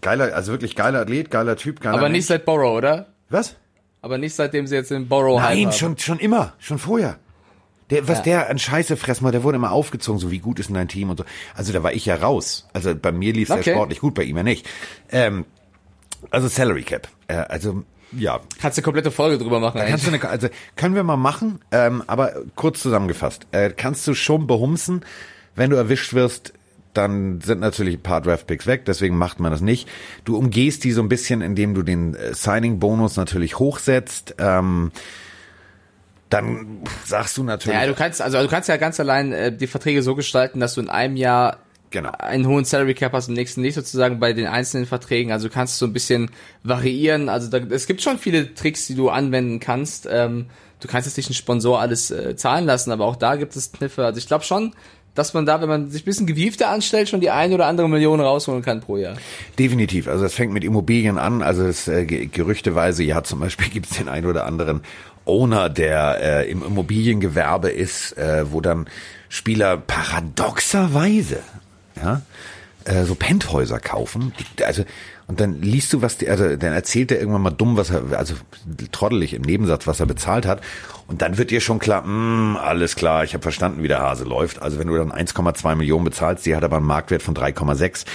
[0.00, 2.16] geiler, also wirklich geiler Athlet, geiler Typ, geiler Aber Mensch.
[2.16, 3.08] nicht seit Borrow, oder?
[3.28, 3.56] Was?
[4.00, 5.72] Aber nicht seitdem sie jetzt den Borrow Nein, haben.
[5.72, 7.18] schon, schon immer, schon vorher.
[7.90, 8.24] Der, was Ja.
[8.24, 10.88] der an Scheiße fressen war, der wurde immer aufgezogen, so wie gut ist denn dein
[10.88, 11.24] Team und so.
[11.54, 12.68] Also da war ich ja raus.
[12.72, 13.62] Also bei mir lief es Okay.
[13.64, 14.68] sehr sportlich gut, bei ihm ja nicht.
[15.10, 15.44] Ähm,
[16.30, 17.08] also Salary Cap.
[17.28, 19.80] Äh, also ja, Kannst du eine komplette Folge drüber machen.
[19.86, 23.46] Kannst du eine, also können wir mal machen, ähm, aber kurz zusammengefasst.
[23.52, 25.04] Äh, kannst du schon behumsen,
[25.54, 26.54] wenn du erwischt wirst,
[26.94, 29.88] dann sind natürlich ein paar Draftpicks weg, deswegen macht man das nicht.
[30.24, 34.34] Du umgehst die so ein bisschen, indem du den äh, Signing-Bonus natürlich hochsetzt.
[34.38, 34.90] Ähm,
[36.30, 39.66] dann sagst du natürlich, Ja, du kannst, also du kannst ja ganz allein äh, die
[39.66, 41.58] Verträge so gestalten, dass du in einem Jahr
[41.90, 42.10] Genau.
[42.18, 45.32] einen hohen Salary Cap hast, im nächsten nicht sozusagen bei den einzelnen Verträgen.
[45.32, 46.30] Also du kannst so ein bisschen
[46.62, 47.30] variieren.
[47.30, 50.06] Also da, es gibt schon viele Tricks, die du anwenden kannst.
[50.10, 50.46] Ähm,
[50.80, 53.72] du kannst jetzt nicht einen Sponsor alles äh, zahlen lassen, aber auch da gibt es
[53.72, 54.04] Kniffe.
[54.04, 54.74] Also ich glaube schon,
[55.14, 57.88] dass man da, wenn man sich ein bisschen gewiefter anstellt, schon die eine oder andere
[57.88, 59.16] Million rausholen kann pro Jahr.
[59.58, 60.06] Definitiv.
[60.08, 61.42] Also es fängt mit Immobilien an.
[61.42, 64.82] Also es, äh, ge- gerüchteweise, ja zum Beispiel gibt es den einen oder anderen
[65.28, 68.88] Owner, der äh, im Immobiliengewerbe ist, äh, wo dann
[69.28, 71.40] Spieler paradoxerweise
[72.02, 72.22] ja,
[72.84, 74.32] äh, so Penthäuser kaufen.
[74.64, 74.84] Also
[75.28, 78.02] und dann liest du was, die, also dann erzählt er irgendwann mal dumm, was er,
[78.16, 78.34] also
[78.92, 80.62] trottelig im Nebensatz, was er bezahlt hat.
[81.06, 84.24] Und dann wird dir schon klar, mh, alles klar, ich habe verstanden, wie der Hase
[84.24, 84.62] läuft.
[84.62, 88.06] Also wenn du dann 1,2 Millionen bezahlst, die hat aber einen Marktwert von 3,6.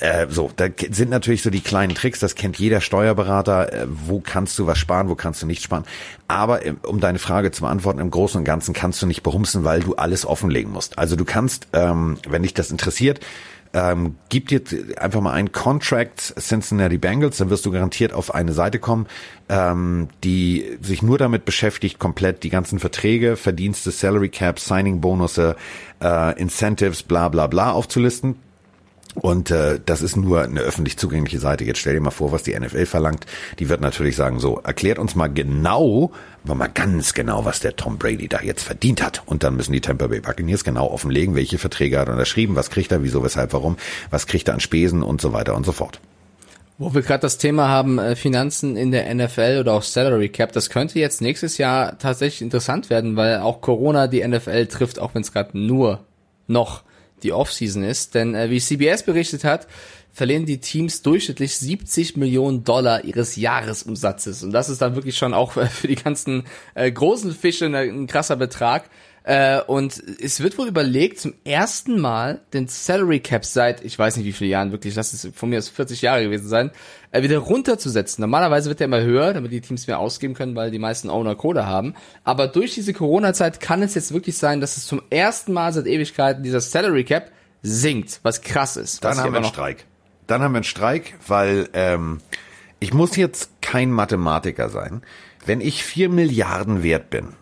[0.00, 3.72] Äh, so, da sind natürlich so die kleinen Tricks, das kennt jeder Steuerberater.
[3.72, 5.84] Äh, wo kannst du was sparen, wo kannst du nicht sparen?
[6.28, 9.64] Aber ähm, um deine Frage zu beantworten, im Großen und Ganzen kannst du nicht behumsen,
[9.64, 10.98] weil du alles offenlegen musst.
[10.98, 13.20] Also du kannst, ähm, wenn dich das interessiert,
[13.74, 14.62] ähm, gib dir
[14.96, 19.06] einfach mal ein Contract Cincinnati Bengals, dann wirst du garantiert auf eine Seite kommen,
[19.48, 25.56] ähm, die sich nur damit beschäftigt, komplett die ganzen Verträge, Verdienste, Salary Cap, Signing Bonusse,
[26.02, 28.36] äh, Incentives, bla bla bla aufzulisten.
[29.14, 31.64] Und äh, das ist nur eine öffentlich zugängliche Seite.
[31.64, 33.26] Jetzt stell dir mal vor, was die NFL verlangt.
[33.58, 36.12] Die wird natürlich sagen, so, erklärt uns mal genau,
[36.44, 39.22] aber mal ganz genau, was der Tom Brady da jetzt verdient hat.
[39.26, 42.70] Und dann müssen die Tampa Bay Buccaneers genau offenlegen, welche Verträge hat er unterschrieben, was
[42.70, 43.76] kriegt er, wieso, weshalb, warum,
[44.10, 46.00] was kriegt er an Spesen und so weiter und so fort.
[46.80, 50.52] Wo wir gerade das Thema haben, äh, Finanzen in der NFL oder auch Salary Cap,
[50.52, 55.12] das könnte jetzt nächstes Jahr tatsächlich interessant werden, weil auch Corona die NFL trifft, auch
[55.14, 56.04] wenn es gerade nur
[56.46, 56.84] noch
[57.22, 58.14] die Offseason ist.
[58.14, 59.66] Denn äh, wie CBS berichtet hat,
[60.12, 64.42] verlieren die Teams durchschnittlich 70 Millionen Dollar ihres Jahresumsatzes.
[64.42, 66.44] Und das ist dann wirklich schon auch äh, für die ganzen
[66.74, 68.90] äh, großen Fische ein, ein krasser Betrag.
[69.24, 74.16] Äh, und es wird wohl überlegt, zum ersten Mal den Salary Cap seit, ich weiß
[74.16, 76.70] nicht wie viele Jahren wirklich, lass es von mir aus 40 Jahre gewesen sein,
[77.10, 78.22] äh, wieder runterzusetzen.
[78.22, 81.34] Normalerweise wird der immer höher, damit die Teams mehr ausgeben können, weil die meisten Owner
[81.34, 81.94] Kohle haben.
[82.24, 85.86] Aber durch diese Corona-Zeit kann es jetzt wirklich sein, dass es zum ersten Mal seit
[85.86, 87.30] Ewigkeiten dieser Salary Cap
[87.62, 89.04] sinkt, was krass ist.
[89.04, 89.84] Dann haben wir einen Streik.
[90.26, 92.20] Dann haben wir einen Streik, weil ähm,
[92.80, 95.02] ich muss jetzt kein Mathematiker sein.
[95.44, 97.34] Wenn ich vier Milliarden wert bin,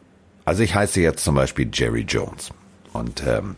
[0.47, 2.51] also ich heiße jetzt zum Beispiel Jerry Jones
[2.95, 3.57] und ähm,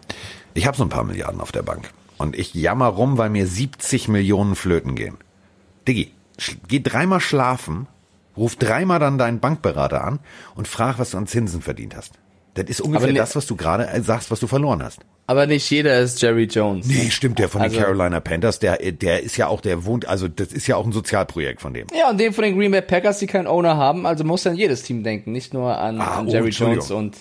[0.54, 3.46] ich habe so ein paar Milliarden auf der Bank und ich jammer rum, weil mir
[3.46, 5.18] 70 Millionen Flöten gehen.
[5.86, 6.12] Diggi,
[6.66, 7.86] geh dreimal schlafen,
[8.36, 10.18] ruf dreimal dann deinen Bankberater an
[10.56, 12.14] und frag, was du an Zinsen verdient hast.
[12.58, 15.00] Das ist ungefähr ne- das, was du gerade äh, sagst, was du verloren hast.
[15.26, 16.86] Aber nicht jeder ist Jerry Jones.
[16.86, 20.06] Nee, stimmt, der von Also- den Carolina Panthers, der, der ist ja auch, der wohnt,
[20.08, 21.86] also das ist ja auch ein Sozialprojekt von dem.
[21.98, 24.56] Ja, und dem von den Green Bay Packers, die keinen Owner haben, also muss an
[24.56, 26.86] jedes Team denken, nicht nur an, Ah, an oh, Jerry Entschuldigung.
[26.88, 27.16] Jones und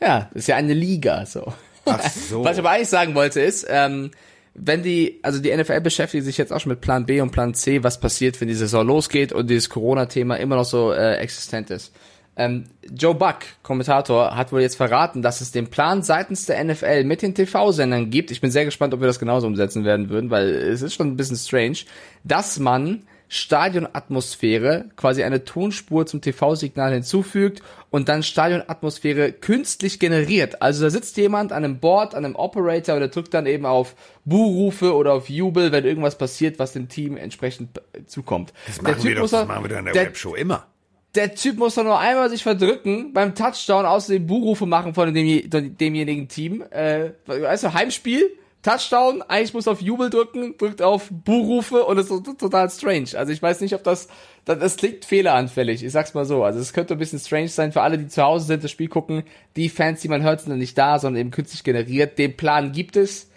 [0.00, 1.52] Ja, ist ja eine Liga, so.
[1.84, 2.42] Ach so.
[2.44, 4.10] Was ich aber eigentlich sagen wollte ist, ähm,
[4.54, 7.54] wenn die, also die NFL beschäftigt sich jetzt auch schon mit Plan B und Plan
[7.54, 11.70] C, was passiert, wenn die Saison losgeht und dieses Corona-Thema immer noch so äh, existent
[11.70, 11.92] ist.
[12.36, 17.04] Ähm, Joe Buck, Kommentator, hat wohl jetzt verraten, dass es den Plan seitens der NFL
[17.04, 18.30] mit den TV-Sendern gibt.
[18.30, 21.08] Ich bin sehr gespannt, ob wir das genauso umsetzen werden würden, weil es ist schon
[21.08, 21.78] ein bisschen strange,
[22.24, 23.02] dass man
[23.32, 30.60] Stadionatmosphäre, quasi eine Tonspur zum TV-Signal hinzufügt und dann Stadionatmosphäre künstlich generiert.
[30.60, 33.64] Also da sitzt jemand an einem Board, an einem Operator und der drückt dann eben
[33.64, 33.94] auf
[34.26, 38.52] Buhrufe oder auf Jubel, wenn irgendwas passiert, was dem Team entsprechend zukommt.
[38.66, 40.66] Das machen, wir doch, das machen wir doch in der, der Webshow immer.
[41.14, 45.76] Der Typ muss doch nur einmal sich verdrücken beim Touchdown, außerdem Buhrufe machen von dem,
[45.76, 46.62] demjenigen Team.
[46.70, 48.30] Äh, weißt du, Heimspiel,
[48.62, 53.10] Touchdown, eigentlich muss auf Jubel drücken, drückt auf Buhrufe und es ist total strange.
[53.14, 54.08] Also ich weiß nicht, ob das,
[54.44, 56.44] das, das klingt fehleranfällig, ich sag's mal so.
[56.44, 58.88] Also es könnte ein bisschen strange sein für alle, die zu Hause sind, das Spiel
[58.88, 59.24] gucken.
[59.56, 62.18] Die Fans, die man hört, sind dann nicht da, sondern eben künstlich generiert.
[62.18, 63.28] Den Plan gibt es.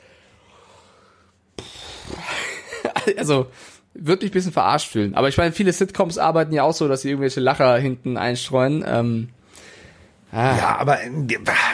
[3.17, 3.47] Also,
[3.97, 5.15] würde mich ein bisschen verarscht fühlen.
[5.15, 8.83] Aber ich meine, viele Sitcoms arbeiten ja auch so, dass sie irgendwelche Lacher hinten einstreuen.
[8.87, 9.29] Ähm,
[10.35, 10.57] Ah.
[10.57, 10.97] Ja, aber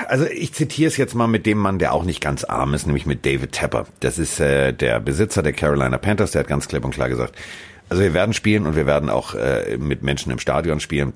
[0.07, 2.86] also ich zitiere es jetzt mal mit dem Mann, der auch nicht ganz arm ist,
[2.86, 3.88] nämlich mit David Tepper.
[4.01, 7.36] Das ist äh, der Besitzer der Carolina Panthers, der hat ganz klipp und klar gesagt,
[7.89, 11.13] also wir werden spielen und wir werden auch äh, mit Menschen im Stadion spielen.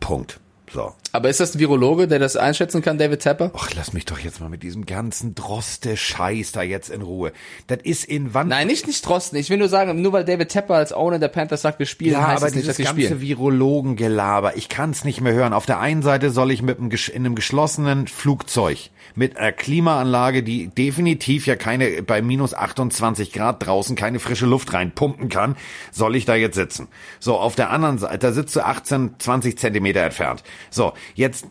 [0.00, 0.40] Punkt.
[0.72, 0.94] So.
[1.12, 3.50] Aber ist das ein Virologe, der das einschätzen kann, David Tepper?
[3.54, 7.32] Ach, lass mich doch jetzt mal mit diesem ganzen Droste-Scheiß da jetzt in Ruhe.
[7.68, 8.48] Das ist in wann?
[8.48, 9.38] Nein, nicht nicht Drosten.
[9.38, 12.12] Ich will nur sagen, nur weil David Tepper als Owner der Panthers sagt, wir spielen,
[12.12, 13.38] ja, heißt aber es nicht, dass dieses wir ganze spielen.
[13.38, 15.52] Virologengelaber, ich kann es nicht mehr hören.
[15.52, 20.42] Auf der einen Seite soll ich mit einem, in einem geschlossenen Flugzeug mit einer Klimaanlage,
[20.42, 25.56] die definitiv ja keine bei minus 28 Grad draußen keine frische Luft reinpumpen kann,
[25.92, 26.88] soll ich da jetzt sitzen.
[27.20, 30.42] So, auf der anderen Seite, da sitzt du 18, 20 Zentimeter entfernt.
[30.70, 31.46] So, jetzt,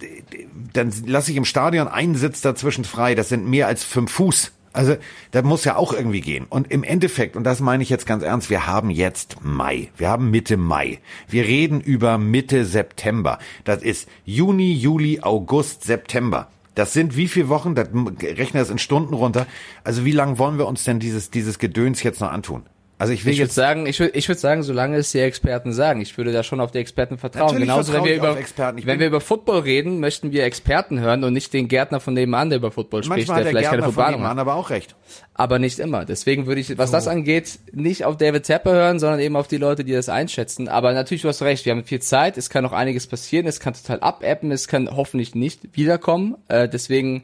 [0.74, 4.52] dann lasse ich im Stadion einen Sitz dazwischen frei, das sind mehr als fünf Fuß.
[4.76, 4.98] Also,
[5.32, 6.46] das muss ja auch irgendwie gehen.
[6.50, 9.90] Und im Endeffekt, und das meine ich jetzt ganz ernst, wir haben jetzt Mai.
[9.96, 11.00] Wir haben Mitte Mai.
[11.30, 13.40] Wir reden über Mitte September.
[13.64, 16.50] Das ist Juni, Juli, August, September.
[16.76, 17.74] Das sind wie viele Wochen?
[17.74, 17.88] Das
[18.22, 19.48] rechne das in Stunden runter.
[19.84, 22.64] Also wie lange wollen wir uns denn dieses, dieses Gedöns jetzt noch antun?
[22.98, 25.74] Also ich will Ich würde sagen, ich würde ich würd sagen, solange es die Experten
[25.74, 27.48] sagen, ich würde da schon auf die Experten vertrauen.
[27.48, 28.86] Natürlich Genauso wenn vertraue wir ich auf über Experten.
[28.86, 32.50] Wenn wir über Football reden, möchten wir Experten hören und nicht den Gärtner von nebenan,
[32.50, 34.38] der über Football spricht, der der vielleicht keine Gärtner von Football hat.
[34.38, 34.96] Aber auch recht.
[35.34, 36.06] Aber nicht immer.
[36.06, 39.58] Deswegen würde ich, was das angeht, nicht auf David Tepper hören, sondern eben auf die
[39.58, 40.70] Leute, die das einschätzen.
[40.70, 43.60] Aber natürlich, du hast recht, wir haben viel Zeit, es kann noch einiges passieren, es
[43.60, 46.38] kann total abappen, es kann hoffentlich nicht wiederkommen.
[46.48, 47.24] Äh, deswegen,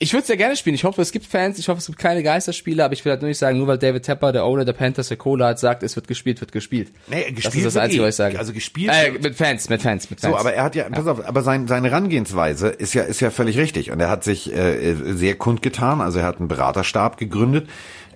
[0.00, 0.74] ich würde es ja gerne spielen.
[0.74, 3.20] Ich hoffe, es gibt Fans, ich hoffe, es gibt keine Geisterspiele, aber ich will halt
[3.20, 5.82] nur nicht sagen, nur weil David Tepper, der Owner der Panthers, der Cola hat, sagt,
[5.82, 6.92] es wird gespielt, wird gespielt.
[7.08, 8.06] Nee, das gespielt ist das Einzige, eh.
[8.06, 8.38] was ich sage.
[8.38, 10.32] Also gespielt Äh, mit Fans, mit Fans, mit Fans.
[10.32, 13.30] So, aber er hat ja, pass auf, aber sein, seine Herangehensweise ist ja, ist ja
[13.30, 13.90] völlig richtig.
[13.90, 17.68] Und er hat sich äh, sehr kundgetan, also er hat einen Beraterstab gegründet,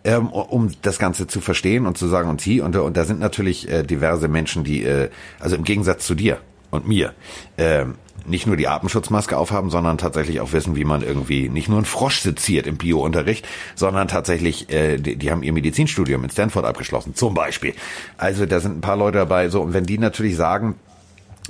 [0.05, 3.18] ähm, um das Ganze zu verstehen und zu sagen, und sie, und, und da sind
[3.18, 5.11] natürlich äh, diverse Menschen, die, äh,
[5.41, 6.39] also im Gegensatz zu dir
[6.70, 7.12] und mir,
[7.59, 11.78] ähm, nicht nur die Atemschutzmaske aufhaben, sondern tatsächlich auch wissen, wie man irgendwie nicht nur
[11.78, 16.64] einen Frosch seziert im Biounterricht, sondern tatsächlich, äh, die, die haben ihr Medizinstudium in Stanford
[16.64, 17.74] abgeschlossen, zum Beispiel.
[18.16, 20.76] Also da sind ein paar Leute dabei, so, und wenn die natürlich sagen,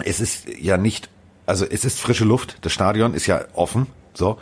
[0.04, 1.08] es ist ja nicht,
[1.46, 4.38] also es ist frische Luft, das Stadion ist ja offen, so.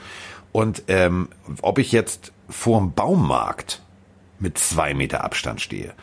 [0.53, 1.29] Und ähm,
[1.63, 3.83] ob ich jetzt vorm Baumarkt
[4.39, 5.95] mit zwei Meter Abstand stehe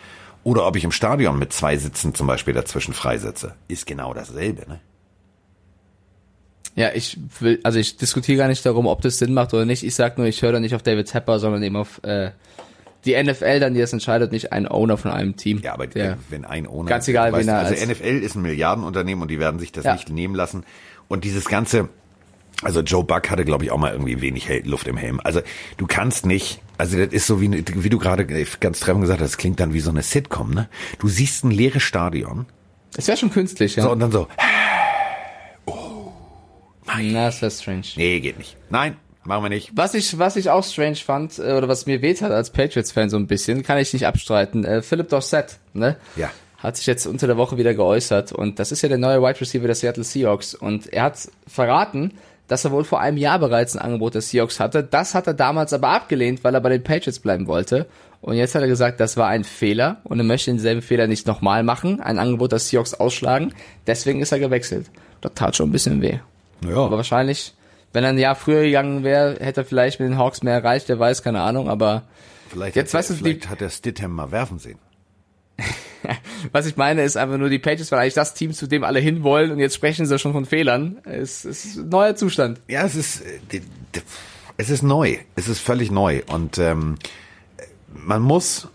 [0.44, 4.68] oder ob ich im Stadion mit zwei Sitzen zum Beispiel dazwischen freisitze, ist genau dasselbe,
[4.70, 4.80] ne?
[6.78, 9.84] Ja, ich will, also ich diskutiere gar nicht darum, ob das Sinn macht oder nicht.
[9.84, 12.30] Ich sag nur, ich höre da nicht auf David Tepper, sondern eben auf äh,
[13.04, 15.60] die NFL dann, die das entscheidet, nicht ein Owner von einem Team.
[15.64, 18.36] Ja, aber der, wenn ein Owner, Ganz egal, weißt wen er also als- NFL ist
[18.36, 19.94] ein Milliardenunternehmen und die werden sich das Ja.
[19.94, 20.66] nicht nehmen lassen.
[21.08, 21.90] Und dieses ganze,
[22.62, 25.20] also Joe Buck hatte, glaube ich, auch mal irgendwie wenig Luft im Helm.
[25.24, 25.42] Also
[25.78, 29.32] du kannst nicht, also das ist so wie, wie du gerade ganz treffend gesagt hast,
[29.32, 30.70] das klingt dann wie so eine Sitcom, ne?
[31.00, 32.46] Du siehst ein leeres Stadion,
[32.96, 33.84] es wäre schon künstlich, ja.
[33.84, 34.28] so und dann so,
[36.88, 37.86] Na, das wäre strange.
[37.96, 38.56] nee, geht nicht.
[38.70, 39.72] Nein, machen wir nicht.
[39.76, 43.10] Was ich, was ich auch strange fand, äh, oder was mir weht hat als Patriots-Fan
[43.10, 44.64] so ein bisschen, kann ich nicht abstreiten.
[44.64, 45.98] Äh, Philip Dorsett, ne?
[46.16, 46.32] Ja.
[46.58, 49.40] Hat sich jetzt unter der Woche wieder geäußert und das ist ja der neue Wide
[49.40, 52.14] Receiver der Seattle Seahawks und er hat verraten,
[52.48, 54.82] dass er wohl vor einem Jahr bereits ein Angebot der Seahawks hatte.
[54.84, 57.86] Das hat er damals aber abgelehnt, weil er bei den Patriots bleiben wollte.
[58.22, 61.28] Und jetzt hat er gesagt, das war ein Fehler und er möchte denselben Fehler nicht
[61.28, 63.54] nochmal machen, ein Angebot der Seahawks ausschlagen.
[63.86, 64.90] Deswegen ist er gewechselt.
[65.22, 66.20] Das tat schon ein bisschen weh.
[66.64, 67.54] Aber Ja, wahrscheinlich,
[67.94, 70.90] wenn er ein Jahr früher gegangen wäre, hätte er vielleicht mit den Hawks mehr erreicht,
[70.90, 72.04] der weiß, keine Ahnung, aber
[72.50, 74.80] vielleicht, jetzt hat, weißt du, vielleicht die- hat der Stidham mal werfen sehen.
[76.52, 79.00] Was ich meine, ist einfach nur, die Patriots waren eigentlich das Team, zu dem alle
[79.00, 81.00] hinwollen und jetzt sprechen sie schon von Fehlern.
[81.04, 82.62] Es, es ist ein neuer Zustand.
[82.68, 83.62] Ja, es ist, äh,
[84.58, 85.18] es ist neu.
[85.36, 86.22] Es ist völlig neu.
[86.28, 86.98] Und ähm,
[87.94, 88.68] man muss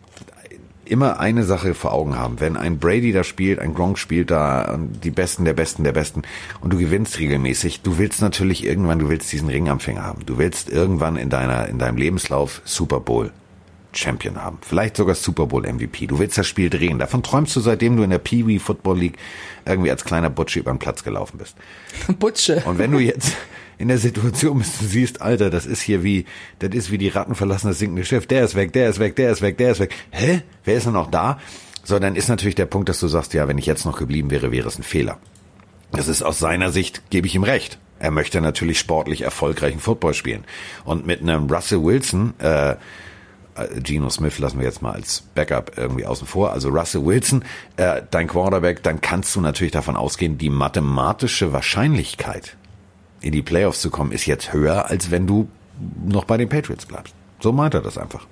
[0.84, 2.40] immer eine Sache vor Augen haben.
[2.40, 6.22] Wenn ein Brady da spielt, ein Gronk spielt da, die Besten der Besten der Besten
[6.60, 10.26] und du gewinnst regelmäßig, du willst natürlich irgendwann, du willst diesen Ringempfänger haben.
[10.26, 13.30] Du willst irgendwann in deiner, in deinem Lebenslauf Super Bowl
[13.94, 14.58] Champion haben.
[14.62, 16.06] Vielleicht sogar Super Bowl MVP.
[16.06, 16.98] Du willst das Spiel drehen.
[16.98, 19.18] Davon träumst du, seitdem du in der Pee Wee Football League
[19.66, 21.56] irgendwie als kleiner Butsche über den Platz gelaufen bist.
[22.18, 22.62] Butsche.
[22.64, 23.36] Und wenn du jetzt
[23.82, 26.24] in der Situation bist, du siehst, Alter, das ist hier wie,
[26.60, 28.28] das ist wie die Ratten verlassen das sinkende Schiff.
[28.28, 29.92] Der ist weg, der ist weg, der ist weg, der ist weg.
[30.10, 30.42] Hä?
[30.64, 31.40] Wer ist denn noch da?
[31.82, 34.30] So, dann ist natürlich der Punkt, dass du sagst, ja, wenn ich jetzt noch geblieben
[34.30, 35.18] wäre, wäre es ein Fehler.
[35.90, 37.80] Das ist aus seiner Sicht, gebe ich ihm recht.
[37.98, 40.44] Er möchte natürlich sportlich erfolgreichen Football spielen.
[40.84, 42.76] Und mit einem Russell Wilson, äh, äh,
[43.80, 47.44] Geno Smith lassen wir jetzt mal als Backup irgendwie außen vor, also Russell Wilson,
[47.76, 52.56] äh, dein Quarterback, dann kannst du natürlich davon ausgehen, die mathematische Wahrscheinlichkeit,
[53.22, 55.48] in die Playoffs zu kommen, ist jetzt höher, als wenn du
[56.04, 57.14] noch bei den Patriots bleibst.
[57.40, 58.26] So meint er das einfach.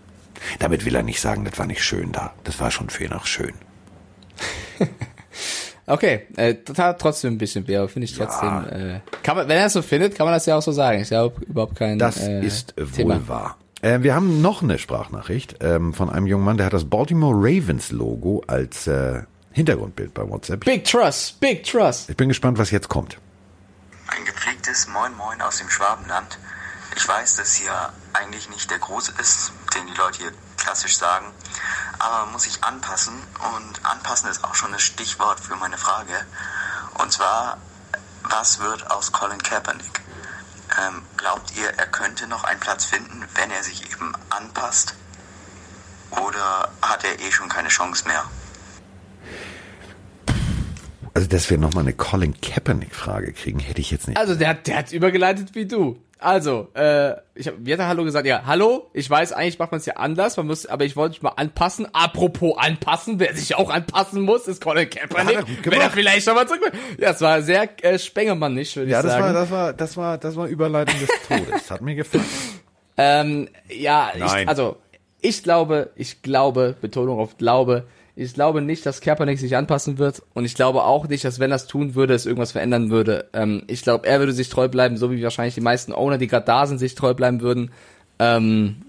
[0.59, 2.33] Damit will er nicht sagen, das war nicht schön da.
[2.45, 3.53] Das war schon viel nach schön.
[5.87, 8.49] okay, äh, total trotzdem ein bisschen weh, aber finde ich trotzdem.
[8.49, 8.67] Ja.
[8.69, 11.01] Äh, kann man, wenn er es so findet, kann man das ja auch so sagen.
[11.01, 11.99] Ist ja überhaupt kein.
[11.99, 13.17] Das äh, ist Thema.
[13.17, 13.59] wohl wahr.
[13.83, 17.35] Äh, wir haben noch eine Sprachnachricht ähm, von einem jungen Mann, der hat das Baltimore
[17.35, 19.23] Ravens Logo als äh,
[19.53, 20.65] Hintergrundbild bei WhatsApp.
[20.65, 22.11] Big Trust, Big Trust.
[22.11, 23.19] Ich bin gespannt, was jetzt kommt.
[24.71, 26.39] Gepflegtes Moin Moin aus dem Schwabenland.
[26.95, 31.27] Ich weiß, dass hier eigentlich nicht der Große ist, den die Leute hier klassisch sagen,
[31.99, 33.21] aber muss sich anpassen
[33.57, 36.25] und anpassen ist auch schon das Stichwort für meine Frage.
[36.95, 37.59] Und zwar,
[38.23, 40.03] was wird aus Colin Kaepernick?
[40.79, 44.95] Ähm, glaubt ihr, er könnte noch einen Platz finden, wenn er sich eben anpasst?
[46.13, 48.25] Oder hat er eh schon keine Chance mehr?
[51.21, 54.17] Also, dass wir nochmal eine Colin Kaepernick-Frage kriegen, hätte ich jetzt nicht.
[54.17, 55.99] Also, der, der hat übergeleitet wie du.
[56.19, 58.27] Also, äh, ich habe, wie hat er Hallo gesagt?
[58.27, 61.13] Ja, Hallo, ich weiß, eigentlich macht man es ja anders, man muss, aber ich wollte
[61.13, 61.87] mich mal anpassen.
[61.93, 65.47] Apropos anpassen, wer sich auch anpassen muss, ist Colin Kaepernick.
[65.63, 69.01] Ja, wenn er vielleicht schon mal zurück Ja, es war sehr äh, spengemannisch, würde ja,
[69.01, 69.23] ich sagen.
[69.23, 71.71] Ja, das war, das war, das war, das war Überleitung des Todes.
[71.71, 72.25] Hat mir gefallen.
[72.97, 74.79] ähm, ja, ich, also,
[75.21, 77.87] ich glaube, ich glaube, Betonung auf Glaube,
[78.21, 81.53] ich glaube nicht, dass Kaepernick sich anpassen wird und ich glaube auch nicht, dass wenn
[81.53, 83.31] er es tun würde, es irgendwas verändern würde.
[83.33, 86.27] Ähm, ich glaube, er würde sich treu bleiben, so wie wahrscheinlich die meisten Owner, die
[86.27, 87.71] gerade da sind, sich treu bleiben würden.
[88.19, 88.83] Ähm,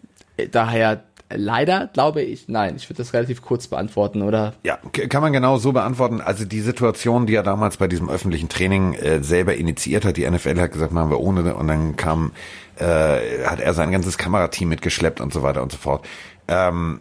[0.52, 1.04] daher
[1.34, 2.76] leider glaube ich, nein.
[2.76, 4.54] Ich würde das relativ kurz beantworten, oder?
[4.64, 6.20] Ja, kann man genau so beantworten.
[6.20, 10.30] Also die Situation, die er damals bei diesem öffentlichen Training äh, selber initiiert hat, die
[10.30, 12.34] NFL hat gesagt, machen wir ohne und dann kam,
[12.76, 16.06] äh, hat er sein ganzes Kamerateam mitgeschleppt und so weiter und so fort.
[16.50, 17.00] Ähm,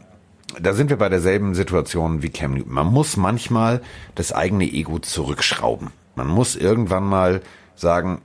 [0.58, 2.72] da sind wir bei derselben Situation wie Cam Newton.
[2.72, 3.82] Man muss manchmal
[4.14, 5.90] das eigene Ego zurückschrauben.
[6.14, 7.42] Man muss irgendwann mal
[7.76, 8.20] sagen,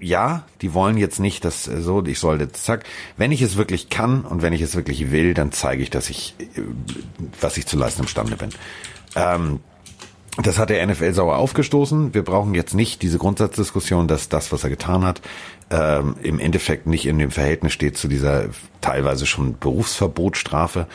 [0.00, 2.84] ja, die wollen jetzt nicht, dass so, ich soll jetzt zack.
[3.16, 6.10] Wenn ich es wirklich kann und wenn ich es wirklich will, dann zeige ich, dass
[6.10, 6.34] ich,
[7.40, 8.50] was ich zu leisten imstande bin.
[9.16, 9.60] Ähm,
[10.42, 12.12] das hat der NFL sauer aufgestoßen.
[12.12, 15.22] Wir brauchen jetzt nicht diese Grundsatzdiskussion, dass das, was er getan hat,
[15.70, 18.46] ähm, im Endeffekt nicht in dem Verhältnis steht zu dieser
[18.80, 20.88] teilweise schon Berufsverbotstrafe.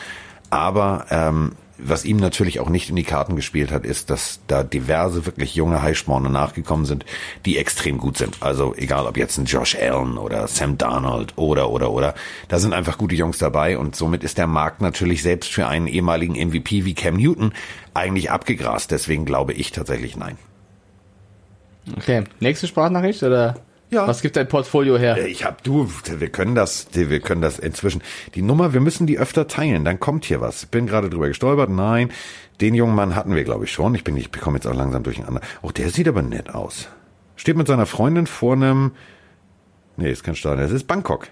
[0.50, 4.62] Aber ähm, was ihm natürlich auch nicht in die Karten gespielt hat, ist, dass da
[4.62, 7.04] diverse wirklich junge Heischmorne nachgekommen sind,
[7.46, 8.36] die extrem gut sind.
[8.40, 12.14] Also egal ob jetzt ein Josh Allen oder Sam Darnold oder oder oder,
[12.48, 15.86] da sind einfach gute Jungs dabei und somit ist der Markt natürlich selbst für einen
[15.86, 17.52] ehemaligen MVP wie Cam Newton
[17.94, 18.90] eigentlich abgegrast.
[18.90, 20.36] Deswegen glaube ich tatsächlich nein.
[21.96, 23.56] Okay, nächste Sprachnachricht oder?
[23.90, 24.06] Ja.
[24.06, 25.16] Was gibt dein Portfolio her?
[25.16, 28.02] Äh, ich hab du, wir können das, wir können das inzwischen.
[28.34, 30.62] Die Nummer, wir müssen die öfter teilen, dann kommt hier was.
[30.64, 31.70] Ich bin gerade drüber gestolpert.
[31.70, 32.12] Nein,
[32.60, 33.94] den jungen Mann hatten wir, glaube ich, schon.
[33.94, 35.40] Ich bin, ich bekomme jetzt auch langsam durcheinander.
[35.62, 36.88] Oh, der sieht aber nett aus.
[37.34, 38.92] Steht mit seiner Freundin vor einem.
[39.96, 41.28] Nee, ist kein Stadion, das ist Bangkok.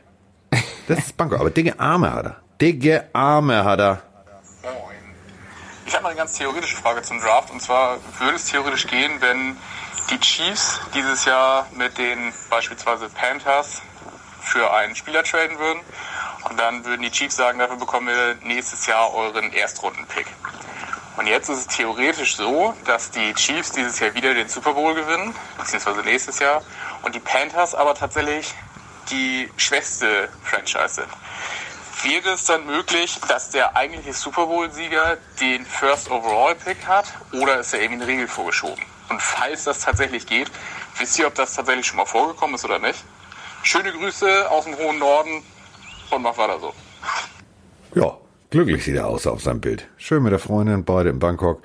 [0.88, 2.36] Das ist Bangkok, aber dicke Arme hat er.
[2.61, 4.02] Dicke Arme hat er.
[5.86, 7.50] Ich habe mal eine ganz theoretische Frage zum Draft.
[7.50, 9.56] Und zwar würde es theoretisch gehen, wenn
[10.11, 13.82] die Chiefs dieses Jahr mit den beispielsweise Panthers
[14.40, 15.80] für einen Spieler traden würden.
[16.48, 20.26] Und dann würden die Chiefs sagen, dafür bekommen wir nächstes Jahr euren Erstrunden-Pick.
[21.16, 24.94] Und jetzt ist es theoretisch so, dass die Chiefs dieses Jahr wieder den Super Bowl
[24.94, 26.62] gewinnen, beziehungsweise nächstes Jahr,
[27.02, 28.54] und die Panthers aber tatsächlich
[29.11, 31.09] die schwächste Franchise sind.
[32.04, 37.59] Wäre es dann möglich, dass der eigentliche Super Bowl-Sieger den First Overall Pick hat oder
[37.59, 38.84] ist da irgendwie eine Regel vorgeschoben?
[39.09, 40.50] Und falls das tatsächlich geht,
[40.98, 43.02] wisst ihr, ob das tatsächlich schon mal vorgekommen ist oder nicht?
[43.62, 45.42] Schöne Grüße aus dem hohen Norden
[46.11, 46.74] und mach weiter so.
[47.94, 48.18] Ja,
[48.50, 49.88] Glücklich sieht er aus auf seinem Bild.
[49.98, 51.62] Schön mit der Freundin, beide in Bangkok.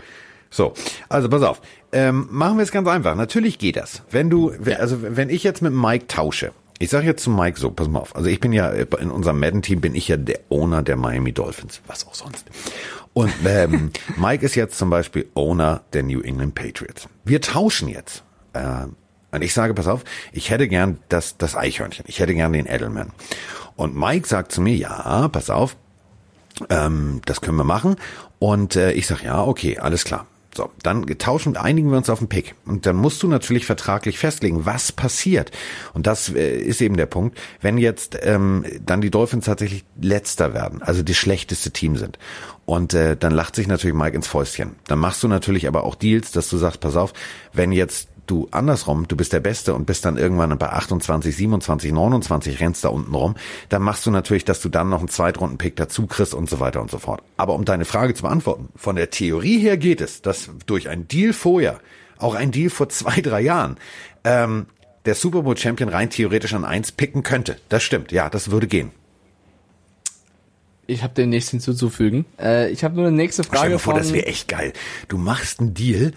[0.50, 0.74] So,
[1.08, 1.62] also pass auf.
[1.94, 3.16] Ähm, machen wir es ganz einfach.
[3.16, 4.04] Natürlich geht das.
[4.12, 7.72] Wenn du, also wenn ich jetzt mit Mike tausche, ich sage jetzt zu Mike so,
[7.72, 8.16] pass mal auf.
[8.16, 11.82] Also ich bin ja in unserem Madden-Team bin ich ja der Owner der Miami Dolphins,
[11.88, 12.46] was auch sonst.
[13.14, 17.08] Und ähm, Mike ist jetzt zum Beispiel Owner der New England Patriots.
[17.24, 18.24] Wir tauschen jetzt.
[18.54, 18.88] Äh,
[19.32, 22.06] und ich sage, pass auf, ich hätte gern das, das Eichhörnchen.
[22.08, 23.12] Ich hätte gern den Edelman.
[23.76, 25.76] Und Mike sagt zu mir, ja, pass auf,
[26.70, 27.96] ähm, das können wir machen.
[28.40, 30.28] Und äh, ich sage, ja, okay, alles klar.
[30.56, 32.54] So, dann tauschen, einigen wir uns auf den Pick.
[32.66, 35.52] Und dann musst du natürlich vertraglich festlegen, was passiert.
[35.94, 40.54] Und das äh, ist eben der Punkt, wenn jetzt ähm, dann die Dolphins tatsächlich letzter
[40.54, 42.20] werden, also das schlechteste Team sind.
[42.66, 44.76] Und äh, dann lacht sich natürlich Mike ins Fäustchen.
[44.88, 47.14] Dann machst du natürlich aber auch Deals, dass du sagst, pass auf,
[47.52, 51.92] wenn jetzt du andersrum, du bist der Beste und bist dann irgendwann bei 28, 27,
[51.92, 53.36] 29 rennst da unten rum,
[53.70, 56.82] dann machst du natürlich, dass du dann noch einen Zweitrunden-Pick dazu kriegst und so weiter
[56.82, 57.22] und so fort.
[57.38, 61.08] Aber um deine Frage zu beantworten, von der Theorie her geht es, dass durch ein
[61.08, 61.80] Deal vorher,
[62.18, 63.78] auch ein Deal vor zwei, drei Jahren,
[64.24, 64.68] ähm,
[65.06, 67.58] der Super Bowl Champion rein theoretisch an eins picken könnte.
[67.70, 68.92] Das stimmt, ja, das würde gehen.
[70.86, 72.26] Ich habe dem nichts hinzuzufügen.
[72.40, 73.60] Äh, ich habe nur eine nächste Frage.
[73.60, 74.74] Stell dir vor, das wäre echt geil.
[75.08, 76.12] Du machst einen Deal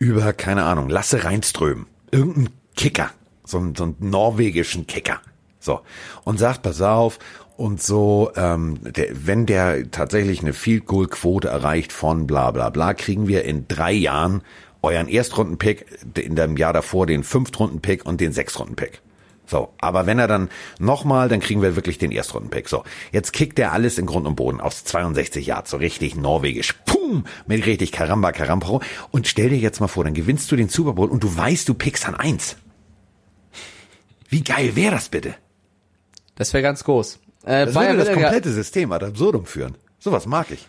[0.00, 3.10] über, keine Ahnung, Lasse Reinström, irgendein Kicker,
[3.44, 5.20] so, einen, so einen norwegischen Kicker.
[5.60, 5.82] So.
[6.24, 7.20] Und sagt, pass auf,
[7.56, 12.70] und so, ähm, der, wenn der tatsächlich eine Field Goal Quote erreicht von bla bla
[12.70, 14.40] bla, kriegen wir in drei Jahren
[14.80, 15.84] euren Erstrunden-Pick,
[16.16, 19.02] in dem Jahr davor den Fünftrunden-Pick und den Sechstrunden-Pick.
[19.50, 20.48] So, aber wenn er dann
[20.78, 22.68] nochmal, dann kriegen wir wirklich den Erstrunden-Pick.
[22.68, 26.74] So, jetzt kickt er alles in Grund und Boden aus 62 Yards, so richtig norwegisch.
[26.86, 27.24] Pum!
[27.48, 28.80] Mit richtig Karamba, Karampro.
[29.10, 31.68] Und stell dir jetzt mal vor, dann gewinnst du den Super Bowl und du weißt,
[31.68, 32.56] du pickst an eins.
[34.28, 35.34] Wie geil wäre das bitte?
[36.36, 37.18] Das wäre ganz groß.
[37.44, 39.76] Äh, das Bayern würde das komplette System ad absurdum führen.
[39.98, 40.68] Sowas mag ich.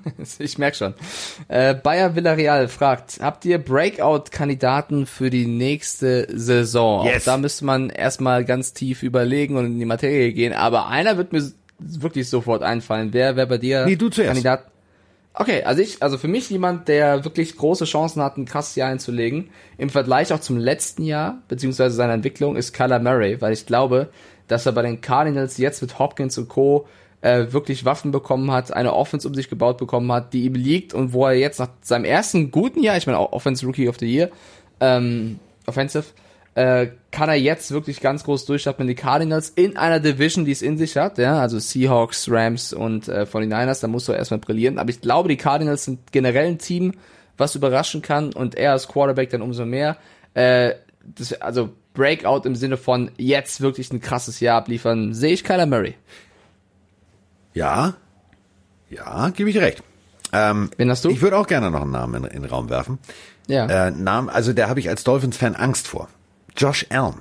[0.38, 0.94] ich merk schon.
[1.48, 7.06] Äh, Bayer Villarreal fragt, habt ihr Breakout-Kandidaten für die nächste Saison?
[7.06, 7.22] Yes.
[7.22, 11.16] Auch da müsste man erstmal ganz tief überlegen und in die Materie gehen, aber einer
[11.16, 11.42] wird mir
[11.78, 13.12] wirklich sofort einfallen.
[13.12, 14.28] Wer wäre bei dir nee, du zuerst.
[14.28, 14.66] Kandidat?
[15.34, 18.90] Okay, also ich, also für mich jemand, der wirklich große Chancen hat, ein krasses Jahr
[18.90, 23.64] einzulegen, im Vergleich auch zum letzten Jahr, beziehungsweise seiner Entwicklung, ist Kyler Murray, weil ich
[23.64, 24.10] glaube,
[24.46, 26.86] dass er bei den Cardinals jetzt mit Hopkins und Co
[27.22, 30.92] äh, wirklich Waffen bekommen hat, eine Offense um sich gebaut bekommen hat, die ihm liegt
[30.92, 33.98] und wo er jetzt nach seinem ersten guten Jahr, ich meine auch Offense Rookie of
[33.98, 34.30] the Year,
[34.80, 36.04] ähm, Offensive,
[36.54, 40.52] äh, kann er jetzt wirklich ganz groß durchstarten mit den Cardinals in einer Division, die
[40.52, 44.40] es in sich hat, ja, also Seahawks, Rams und äh, 49ers, da musst du erstmal
[44.40, 46.92] brillieren, aber ich glaube, die Cardinals sind generell ein Team,
[47.38, 49.96] was überraschen kann und er als Quarterback dann umso mehr.
[50.34, 55.44] Äh, das, also Breakout im Sinne von jetzt wirklich ein krasses Jahr abliefern, sehe ich
[55.44, 55.94] Kyler Murray.
[57.54, 57.94] Ja,
[58.90, 59.82] ja, gebe ich recht.
[60.32, 61.10] Ähm, Wen hast du?
[61.10, 62.98] Ich würde auch gerne noch einen Namen in, in den Raum werfen.
[63.46, 63.66] Ja.
[63.66, 66.08] Äh, Namen, also der habe ich als Dolphins-Fan Angst vor.
[66.56, 67.20] Josh Allen.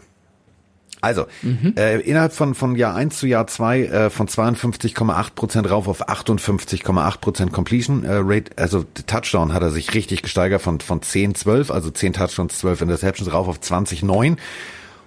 [1.02, 1.74] Also, mhm.
[1.78, 7.50] äh, innerhalb von, von Jahr 1 zu Jahr 2 äh, von 52,8% rauf auf 58,8%
[7.50, 11.90] Completion äh, Rate, also Touchdown hat er sich richtig gesteigert von, von 10, 12, also
[11.90, 14.38] 10 Touchdowns, 12 Interceptions rauf auf 20, 9.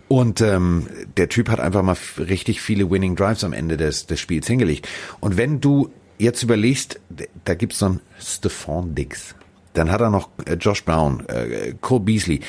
[0.09, 0.87] Und ähm,
[1.17, 4.89] der Typ hat einfach mal richtig viele Winning Drives am Ende des, des Spiels hingelegt.
[5.21, 7.01] Und wenn du jetzt überlegst,
[7.45, 9.35] da gibt's so einen Stephon Diggs,
[9.73, 12.41] dann hat er noch äh, Josh Brown, äh, Cole Beasley.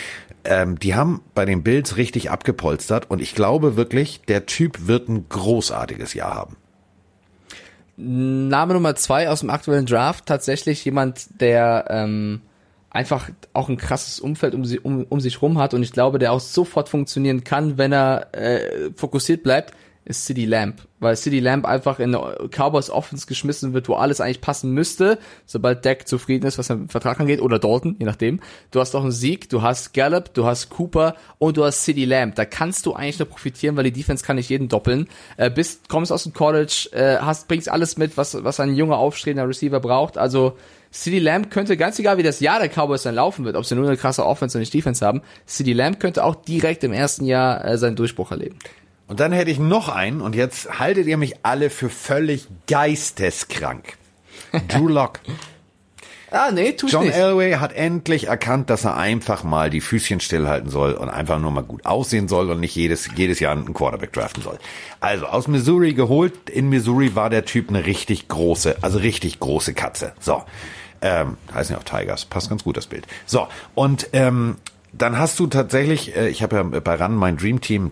[0.43, 5.09] Ähm, die haben bei den Bills richtig abgepolstert und ich glaube wirklich, der Typ wird
[5.09, 6.57] ein großartiges Jahr haben.
[7.97, 12.41] Name Nummer zwei aus dem aktuellen Draft, tatsächlich jemand, der ähm,
[12.95, 16.17] einfach auch ein krasses Umfeld um, sie, um, um sich rum hat und ich glaube,
[16.17, 19.73] der auch sofort funktionieren kann, wenn er äh, fokussiert bleibt,
[20.05, 20.87] ist City Lamp.
[20.99, 22.15] Weil City Lamp einfach in
[22.51, 26.89] Cowboys Offense geschmissen wird, wo alles eigentlich passen müsste, sobald Deck zufrieden ist, was den
[26.89, 28.39] Vertrag angeht, oder Dalton, je nachdem.
[28.71, 32.05] Du hast auch einen Sieg, du hast Gallup, du hast Cooper und du hast City
[32.05, 32.35] Lamp.
[32.35, 35.07] Da kannst du eigentlich nur profitieren, weil die Defense kann nicht jeden doppeln.
[35.37, 38.97] Äh, bist, kommst aus dem College, äh, hast, bringst alles mit, was, was ein junger,
[38.97, 40.17] aufstrebender Receiver braucht.
[40.19, 40.55] Also
[40.95, 43.75] CD Lamb könnte, ganz egal wie das Jahr der Cowboys dann laufen wird, ob sie
[43.75, 47.25] nur eine krasse Offense und nicht Defense haben, CD Lamb könnte auch direkt im ersten
[47.25, 48.57] Jahr äh, seinen Durchbruch erleben.
[49.07, 53.97] Und dann hätte ich noch einen und jetzt haltet ihr mich alle für völlig geisteskrank.
[54.69, 55.19] Drew Lock.
[56.31, 57.15] ah, nee, tu John nicht.
[57.15, 61.51] Elway hat endlich erkannt, dass er einfach mal die Füßchen stillhalten soll und einfach nur
[61.51, 64.57] mal gut aussehen soll und nicht jedes, jedes Jahr einen Quarterback draften soll.
[65.01, 66.49] Also aus Missouri geholt.
[66.49, 70.13] In Missouri war der Typ eine richtig große, also richtig große Katze.
[70.21, 70.41] So.
[71.01, 72.25] Ähm, heißen ja auch Tigers.
[72.25, 73.05] Passt ganz gut, das Bild.
[73.25, 74.57] So, und ähm,
[74.93, 77.91] dann hast du tatsächlich, äh, ich habe ja bei RAN mein Dream Team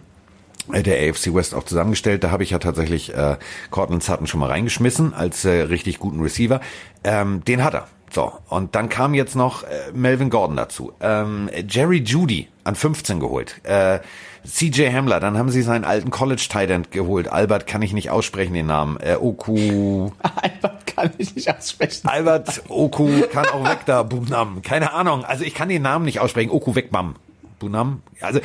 [0.71, 2.23] äh, der AFC West auch zusammengestellt.
[2.23, 3.37] Da habe ich ja tatsächlich äh,
[3.69, 6.61] Cortland Sutton schon mal reingeschmissen als äh, richtig guten Receiver.
[7.03, 7.87] Ähm, den hat er.
[8.13, 10.93] So, und dann kam jetzt noch äh, Melvin Gordon dazu.
[11.01, 13.59] Ähm, Jerry Judy an 15 geholt.
[13.63, 14.01] Äh,
[14.45, 17.27] CJ Hamler, dann haben sie seinen alten College Tight geholt.
[17.27, 18.97] Albert kann ich nicht aussprechen den Namen.
[18.99, 20.11] Äh, Oku.
[20.35, 22.07] Albert kann ich nicht aussprechen.
[22.07, 24.03] Albert Oku kann auch weg da.
[24.03, 24.61] Bunam.
[24.61, 25.25] Keine Ahnung.
[25.25, 26.51] Also ich kann den Namen nicht aussprechen.
[26.51, 27.15] Oku Wegbam.
[27.57, 28.03] Bunam.
[28.21, 28.41] Also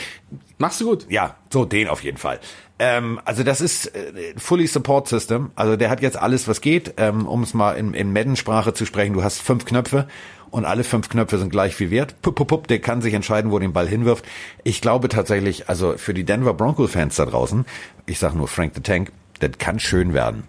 [0.57, 1.07] machst du gut.
[1.11, 2.41] Ja, so den auf jeden Fall.
[2.79, 5.51] Ähm, also das ist äh, fully support system.
[5.57, 6.95] Also der hat jetzt alles, was geht.
[6.97, 10.07] Ähm, um es mal in, in Madden-Sprache zu sprechen, du hast fünf Knöpfe
[10.51, 12.20] und alle fünf Knöpfe sind gleich viel wert.
[12.22, 14.24] Pup, pup, pup, der kann sich entscheiden, wo den Ball hinwirft.
[14.64, 17.66] Ich glaube tatsächlich, also für die Denver Broncos-Fans da draußen,
[18.07, 20.45] ich sag nur Frank the Tank, das kann schön werden.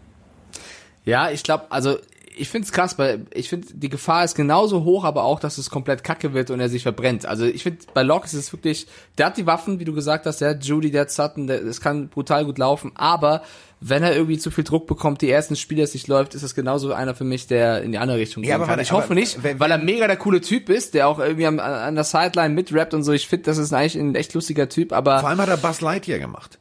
[1.06, 1.98] Ja, ich glaube, also
[2.40, 5.58] ich finde es krass, weil ich finde, die Gefahr ist genauso hoch, aber auch, dass
[5.58, 7.26] es komplett kacke wird und er sich verbrennt.
[7.26, 8.88] Also ich finde, bei Locke ist es wirklich,
[9.18, 11.64] der hat die Waffen, wie du gesagt hast, der hat Judy, der hat Sutton, der,
[11.64, 13.44] es kann brutal gut laufen, aber
[13.82, 16.56] wenn er irgendwie zu viel Druck bekommt, die ersten Spiele, es nicht läuft, ist das
[16.56, 18.80] genauso einer für mich, der in die andere Richtung ja, gehen kann.
[18.80, 21.60] Ich hoffe nicht, wenn, weil er mega der coole Typ ist, der auch irgendwie an,
[21.60, 23.14] an der Sideline mitrappt und so.
[23.14, 25.20] Ich finde, das ist eigentlich ein echt lustiger Typ, aber...
[25.20, 26.60] Vor allem hat er Buzz Lightyear gemacht.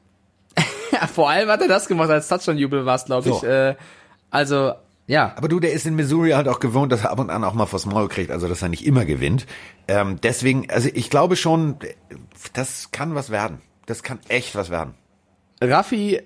[1.12, 3.43] vor allem hat er das gemacht, als Touchdown-Jubel war es, glaube ich.
[3.43, 3.74] Äh,
[4.31, 4.74] also,
[5.09, 5.35] ja.
[5.37, 7.55] Aber du, der ist in Missouri halt auch gewohnt, dass er ab und an auch
[7.55, 9.47] mal vors Maul kriegt, also dass er nicht immer gewinnt.
[9.89, 11.77] Ähm, deswegen, also ich glaube schon,
[12.53, 13.61] das kann was werden.
[13.87, 14.95] Das kann echt was werden.
[15.61, 16.21] Raffi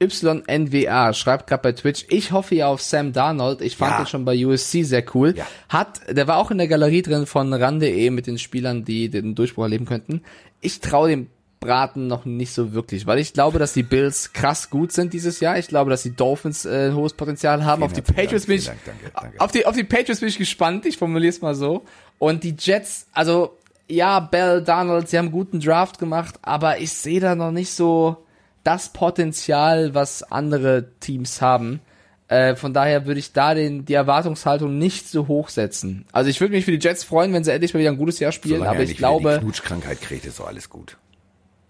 [0.00, 3.60] YNWA schreibt gerade bei Twitch, ich hoffe ja auf Sam Darnold.
[3.60, 4.00] Ich fand ja.
[4.00, 5.34] ihn schon bei USC sehr cool.
[5.36, 5.46] Ja.
[5.68, 9.34] Hat, der war auch in der Galerie drin von ran.de mit den Spielern, die den
[9.34, 10.22] Durchbruch erleben könnten.
[10.60, 11.28] Ich traue dem
[11.64, 15.40] Braten noch nicht so wirklich, weil ich glaube, dass die Bills krass gut sind dieses
[15.40, 15.58] Jahr.
[15.58, 17.80] Ich glaube, dass die Dolphins äh, hohes Potenzial haben.
[17.80, 19.40] Vielen auf die Patriots Dank, bin ich, Dank, danke, danke.
[19.40, 20.86] auf die auf die Patriots bin ich gespannt.
[20.86, 21.84] Ich formuliere es mal so.
[22.18, 23.58] Und die Jets, also
[23.88, 27.72] ja, Bell, Donald, sie haben einen guten Draft gemacht, aber ich sehe da noch nicht
[27.72, 28.24] so
[28.62, 31.80] das Potenzial, was andere Teams haben.
[32.28, 36.06] Äh, von daher würde ich da den, die Erwartungshaltung nicht so hoch setzen.
[36.10, 38.18] Also ich würde mich für die Jets freuen, wenn sie endlich mal wieder ein gutes
[38.18, 39.34] Jahr spielen, Solange aber ich glaube.
[39.34, 40.96] Die Knutschkrankheit kriegt, ist so alles gut.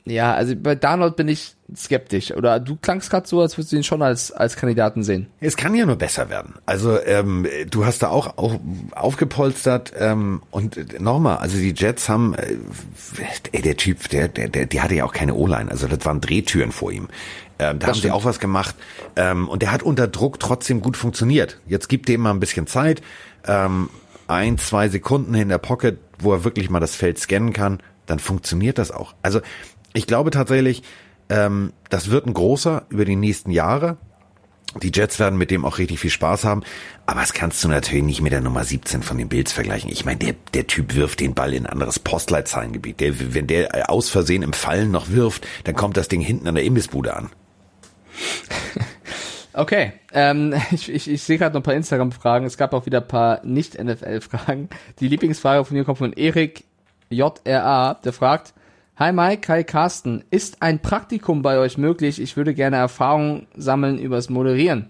[0.07, 2.33] Ja, also bei Darnold bin ich skeptisch.
[2.33, 5.29] Oder du klangst gerade so, als würdest du ihn schon als, als Kandidaten sehen.
[5.41, 6.55] Es kann ja nur besser werden.
[6.67, 8.61] Also ähm, du hast da auch, auch
[8.93, 12.57] aufgepolstert ähm, und nochmal, also die Jets haben, äh,
[13.53, 15.71] ey, der Typ, der, der, der, der hatte ja auch keine O-Line.
[15.71, 17.05] Also das waren Drehtüren vor ihm.
[17.05, 17.09] Ähm,
[17.59, 18.03] da das haben stimmt.
[18.03, 18.75] sie auch was gemacht.
[19.17, 21.61] Ähm, und der hat unter Druck trotzdem gut funktioniert.
[21.67, 23.01] Jetzt gibt dem mal ein bisschen Zeit.
[23.47, 23.89] Ähm,
[24.27, 28.19] ein, zwei Sekunden in der Pocket, wo er wirklich mal das Feld scannen kann, dann
[28.19, 29.15] funktioniert das auch.
[29.23, 29.41] Also
[29.95, 30.83] ich glaube tatsächlich,
[31.31, 33.97] ähm, das wird ein großer über die nächsten Jahre.
[34.83, 36.65] Die Jets werden mit dem auch richtig viel Spaß haben,
[37.07, 39.89] aber das kannst du natürlich nicht mit der Nummer 17 von den Bills vergleichen.
[39.89, 42.99] Ich meine, der, der Typ wirft den Ball in ein anderes Postleitzahlengebiet.
[42.99, 46.57] Der, wenn der aus Versehen im Fallen noch wirft, dann kommt das Ding hinten an
[46.57, 47.31] der Imbissbude an.
[49.57, 52.45] Okay, ähm, ich, ich, ich sehe gerade noch ein paar Instagram-Fragen.
[52.45, 54.69] Es gab auch wieder ein paar Nicht-NFL-Fragen.
[54.99, 56.65] Die Lieblingsfrage von mir kommt von Erik
[57.09, 58.53] JRA, der fragt,
[58.97, 60.23] Hi Mike, hi Carsten.
[60.31, 62.21] Ist ein Praktikum bei euch möglich?
[62.21, 64.89] Ich würde gerne Erfahrungen sammeln übers Moderieren.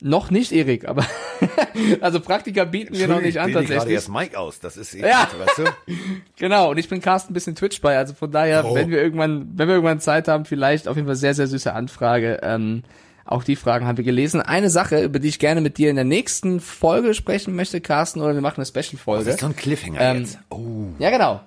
[0.00, 1.06] Noch nicht, Erik, aber
[2.00, 3.84] also Praktika bieten wir noch nicht an tatsächlich.
[3.84, 5.28] Ich jetzt Mike aus, das ist ja.
[5.38, 5.64] weißt du?
[6.36, 8.74] genau, und ich bin Carsten ein bisschen Twitch bei, also von daher, oh.
[8.74, 11.72] wenn wir irgendwann, wenn wir irgendwann Zeit haben, vielleicht auf jeden Fall sehr, sehr süße
[11.72, 12.40] Anfrage.
[12.42, 12.82] Ähm,
[13.24, 14.42] auch die Fragen haben wir gelesen.
[14.42, 18.20] Eine Sache, über die ich gerne mit dir in der nächsten Folge sprechen möchte, Carsten,
[18.20, 19.24] oder wir machen eine Special-Folge.
[19.24, 20.40] Das ist so ein Cliffhanger ähm, jetzt.
[20.50, 20.88] Oh.
[20.98, 21.40] Ja, genau.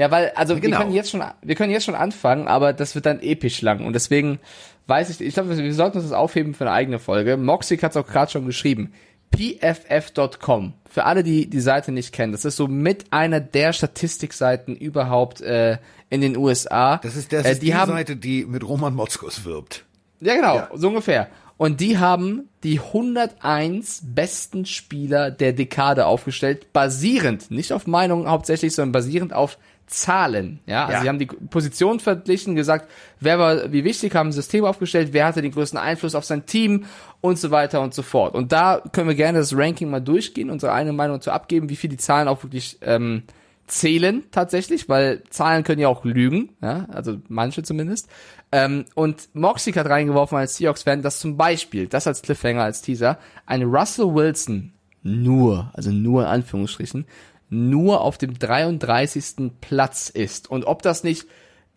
[0.00, 0.78] Ja, weil, also genau.
[0.78, 3.84] wir können jetzt schon, wir können jetzt schon anfangen, aber das wird dann episch lang.
[3.84, 4.38] Und deswegen
[4.86, 7.36] weiß ich, ich glaube, wir sollten uns das aufheben für eine eigene Folge.
[7.36, 8.94] Moxic hat es auch gerade schon geschrieben.
[9.36, 10.72] pff.com.
[10.88, 15.42] Für alle, die die Seite nicht kennen, das ist so mit einer der Statistikseiten überhaupt
[15.42, 15.76] äh,
[16.08, 16.96] in den USA.
[16.96, 19.84] Das ist, das äh, die, die haben, Seite, die mit Roman Motzkos wirbt.
[20.22, 20.70] Ja, genau, ja.
[20.72, 21.28] so ungefähr.
[21.58, 28.74] Und die haben die 101 besten Spieler der Dekade aufgestellt, basierend, nicht auf Meinungen hauptsächlich,
[28.74, 29.58] sondern basierend auf
[29.90, 30.60] Zahlen.
[30.66, 31.02] Ja, also ja.
[31.02, 32.88] sie haben die Position verglichen, gesagt,
[33.18, 36.46] wer war wie wichtig, haben ein System aufgestellt, wer hatte den größten Einfluss auf sein
[36.46, 36.86] Team
[37.20, 38.34] und so weiter und so fort.
[38.34, 41.76] Und da können wir gerne das Ranking mal durchgehen, unsere eigene Meinung zu abgeben, wie
[41.76, 43.24] viel die Zahlen auch wirklich ähm,
[43.66, 48.08] zählen tatsächlich, weil Zahlen können ja auch lügen, ja, also manche zumindest.
[48.52, 53.18] Ähm, und Moxic hat reingeworfen als Seahawks-Fan, dass zum Beispiel, das als Cliffhanger, als Teaser,
[53.46, 54.72] ein Russell Wilson
[55.02, 57.06] nur, also nur in Anführungsstrichen,
[57.50, 59.52] nur auf dem 33.
[59.60, 60.50] Platz ist.
[60.50, 61.26] Und ob das nicht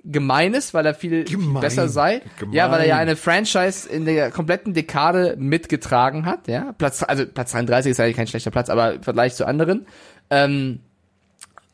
[0.06, 2.22] gemein ist, weil er viel, gemein, besser sei.
[2.40, 2.56] Gemein.
[2.56, 6.48] Ja, weil er ja eine Franchise in der kompletten Dekade mitgetragen hat.
[6.48, 9.88] Ja, Platz, also Platz 33 ist eigentlich kein schlechter Platz, aber im Vergleich zu anderen.
[10.30, 10.80] Ähm,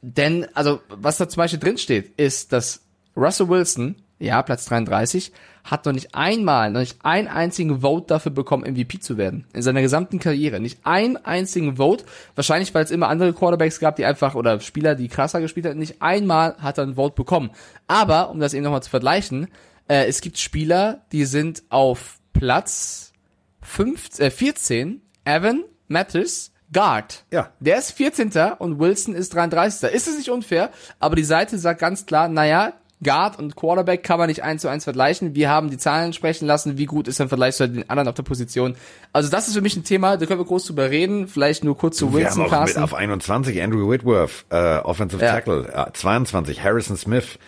[0.02, 2.82] denn, also, was da zum Beispiel drin steht, ist, dass
[3.18, 5.32] Russell Wilson ja, Platz 33,
[5.70, 9.46] hat noch nicht einmal, noch nicht einen einzigen Vote dafür bekommen, MVP zu werden.
[9.54, 10.60] In seiner gesamten Karriere.
[10.60, 12.06] Nicht einen einzigen Vote.
[12.36, 15.80] Wahrscheinlich, weil es immer andere Quarterbacks gab, die einfach, oder Spieler, die krasser gespielt haben.
[15.80, 17.52] Nicht einmal hat er ein Vote bekommen.
[17.88, 19.48] Aber, um das eben nochmal zu vergleichen,
[19.88, 23.14] äh, es gibt Spieler, die sind auf Platz
[23.62, 27.26] 5, äh, 14, Evan Mathis, Guard.
[27.32, 27.52] Ja.
[27.60, 28.32] Der ist 14.
[28.60, 29.92] und Wilson ist 33.
[29.92, 34.20] Ist es nicht unfair, aber die Seite sagt ganz klar, naja, Guard und Quarterback kann
[34.20, 35.34] man nicht eins zu eins vergleichen.
[35.34, 38.10] Wir haben die Zahlen sprechen lassen, wie gut ist er im Vergleich zu den anderen
[38.10, 38.76] auf der Position.
[39.14, 41.28] Also das ist für mich ein Thema, da können wir groß drüber reden.
[41.28, 45.24] Vielleicht nur kurz zu Wir Wilson, haben auch mit auf 21 Andrew Whitworth, äh, Offensive
[45.24, 45.32] Ja.
[45.32, 47.40] Tackle, äh, 22 Harrison Smith,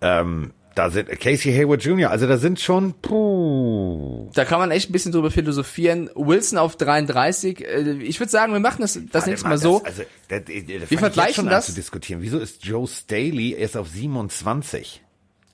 [0.00, 4.30] ähm, da sind Casey Hayward Jr., also da sind schon, puh.
[4.34, 6.10] Da kann man echt ein bisschen drüber philosophieren.
[6.14, 7.64] Wilson auf 33.
[7.64, 9.78] äh, Ich würde sagen, wir machen das das Warte nächste Mal so.
[9.78, 11.68] Das, also, da, da, da ich vergleichen das.
[11.68, 12.20] An zu diskutieren.
[12.20, 15.02] Wieso ist Joe Staley erst auf 27?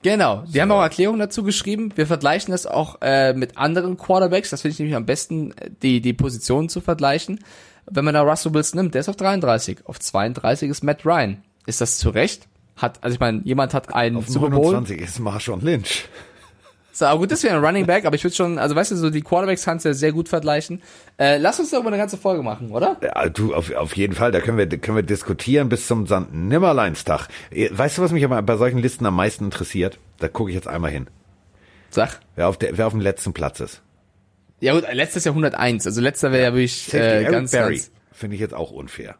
[0.03, 1.93] Genau, die haben auch Erklärungen dazu geschrieben.
[1.95, 4.49] Wir vergleichen das auch äh, mit anderen Quarterbacks.
[4.49, 7.39] Das finde ich nämlich am besten, äh, die, die Positionen zu vergleichen.
[7.89, 9.85] Wenn man da Russell Wilson nimmt, der ist auf 33.
[9.85, 11.41] Auf 32 ist Matt Ryan.
[11.65, 12.49] Ist das zu Recht?
[12.75, 14.73] Hat, also ich meine, jemand hat einen Auf Super Bowl.
[14.73, 16.05] 29 ist Marshawn Lynch.
[16.95, 18.95] So, aber gut, das wäre ein Running Back, aber ich würde schon, also weißt du,
[18.95, 20.79] so die Quarterbacks kannst du ja sehr gut vergleichen.
[21.17, 22.97] Äh, lass uns darüber eine ganze Folge machen, oder?
[23.01, 26.35] Ja, du, auf, auf jeden Fall, da können wir, können wir diskutieren bis zum Sand
[26.35, 27.29] Nimmerleinstag.
[27.71, 29.97] Weißt du, was mich aber bei solchen Listen am meisten interessiert?
[30.19, 31.07] Da gucke ich jetzt einmal hin.
[31.89, 32.19] Sag.
[32.35, 33.81] Wer auf, der, wer auf dem letzten Platz ist.
[34.59, 35.87] Ja gut, letztes Jahr 101.
[35.87, 37.75] Also letzter wäre ja wirklich äh, ganz, Berry.
[37.77, 39.15] ganz Finde ich jetzt auch unfair.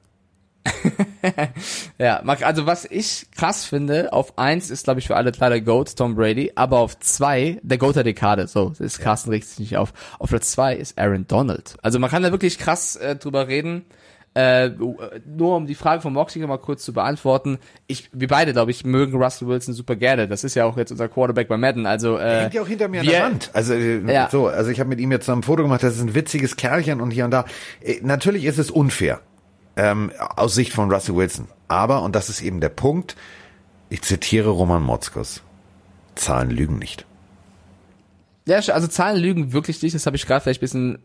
[1.98, 5.62] Ja, also was ich krass finde, auf eins ist, glaube ich, für alle klar der
[5.62, 9.46] Goat, Tom Brady, aber auf zwei, der Goat der Dekade, so, das ist Carsten regt
[9.48, 9.94] sich nicht auf.
[10.20, 11.76] Auf Platz zwei ist Aaron Donald.
[11.82, 13.86] Also man kann da wirklich krass äh, drüber reden.
[14.36, 14.72] Äh,
[15.28, 17.60] nur um die Frage von Moxie noch mal kurz zu beantworten.
[17.86, 20.28] Ich, wir beide, glaube ich, mögen Russell Wilson super gerne.
[20.28, 21.86] Das ist ja auch jetzt unser Quarterback bei Madden.
[21.86, 23.52] Also äh, Hängt ja auch hinter mir an der Wand.
[23.54, 24.30] Also äh, Ja.
[24.32, 27.00] so, also ich habe mit ihm jetzt ein Foto gemacht, das ist ein witziges Kerlchen
[27.00, 27.46] und hier und da.
[27.82, 29.22] Äh, Natürlich ist es unfair.
[29.76, 31.48] Ähm, aus Sicht von Russell Wilson.
[31.68, 33.16] Aber, und das ist eben der Punkt,
[33.90, 35.42] ich zitiere Roman Motzkos.
[36.16, 37.06] Zahlen lügen nicht.
[38.46, 39.96] Ja, also Zahlen lügen wirklich nicht.
[39.96, 41.00] Das habe ich gerade vielleicht ein bisschen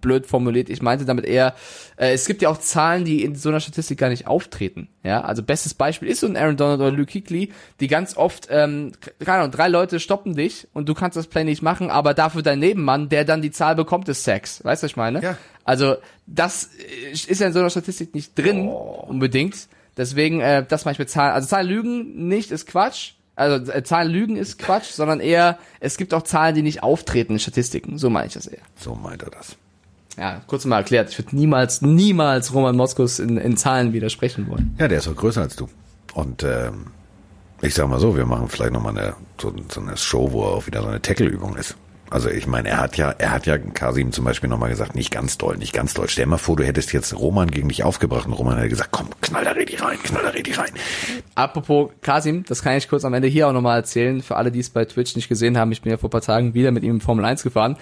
[0.00, 0.68] blöd formuliert.
[0.68, 1.54] Ich meinte damit eher,
[1.96, 4.88] äh, es gibt ja auch Zahlen, die in so einer Statistik gar nicht auftreten.
[5.02, 7.50] Ja, also bestes Beispiel ist so ein Aaron Donald oder Luke Kuechly,
[7.80, 8.92] die ganz oft, ähm,
[9.24, 12.42] keine Ahnung, drei Leute stoppen dich und du kannst das Play nicht machen, aber dafür
[12.42, 14.62] dein Nebenmann, der dann die Zahl bekommt, ist Sex.
[14.62, 15.22] Weißt du, was ich meine?
[15.22, 15.38] Ja.
[15.64, 15.96] Also
[16.26, 19.68] das äh, ist ja in so einer Statistik nicht drin unbedingt.
[19.96, 21.32] Deswegen, äh, das mache ich mit Zahlen.
[21.32, 23.12] Also Zahlen lügen nicht ist Quatsch.
[23.34, 27.34] Also äh, Zahlen lügen ist Quatsch, sondern eher, es gibt auch Zahlen, die nicht auftreten
[27.34, 27.98] in Statistiken.
[27.98, 28.62] So meine ich das eher.
[28.76, 29.56] So meint er das.
[30.18, 31.10] Ja, kurz mal erklärt.
[31.10, 34.74] Ich würde niemals, niemals Roman Moskos in, in Zahlen widersprechen wollen.
[34.78, 35.68] Ja, der ist auch größer als du.
[36.14, 36.88] Und ähm,
[37.62, 40.42] ich sag mal so, wir machen vielleicht noch mal eine so, so eine Show, wo
[40.42, 41.76] er auch wieder so eine Tackle-Übung ist.
[42.12, 45.10] Also ich meine, er hat ja, er hat ja Kasim zum Beispiel nochmal gesagt, nicht
[45.10, 46.08] ganz doll, nicht ganz doll.
[46.08, 49.08] Stell mal vor, du hättest jetzt Roman gegen dich aufgebracht und Roman hätte gesagt, komm,
[49.22, 50.70] knall da richtig rein, knall da richtig rein.
[51.34, 54.20] Apropos Kasim, das kann ich kurz am Ende hier auch nochmal erzählen.
[54.22, 56.20] Für alle, die es bei Twitch nicht gesehen haben, ich bin ja vor ein paar
[56.20, 57.76] Tagen wieder mit ihm in Formel 1 gefahren.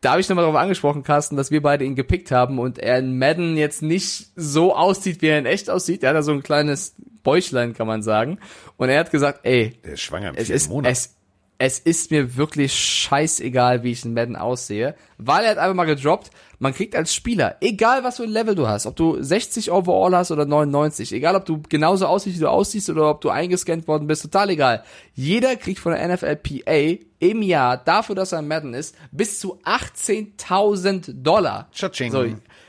[0.00, 2.98] Da habe ich nochmal darauf angesprochen, Carsten, dass wir beide ihn gepickt haben und er
[2.98, 6.02] in Madden jetzt nicht so aussieht, wie er in echt aussieht.
[6.02, 8.38] Er hat da so ein kleines Bäuchlein, kann man sagen.
[8.76, 10.92] Und er hat gesagt, ey, Der ist schwanger im es ist, Monat.
[10.92, 11.15] es,
[11.58, 15.84] es ist mir wirklich scheißegal, wie ich in Madden aussehe, weil er hat einfach mal
[15.84, 19.70] gedroppt, man kriegt als Spieler, egal was für ein Level du hast, ob du 60
[19.70, 23.30] overall hast oder 99, egal ob du genauso aussiehst, wie du aussiehst oder ob du
[23.30, 24.84] eingescannt worden bist, total egal.
[25.14, 29.58] Jeder kriegt von der NFLPA im Jahr dafür, dass er in Madden ist, bis zu
[29.62, 31.68] 18.000 Dollar.
[31.72, 32.12] Tschatsching.
[32.12, 32.24] So,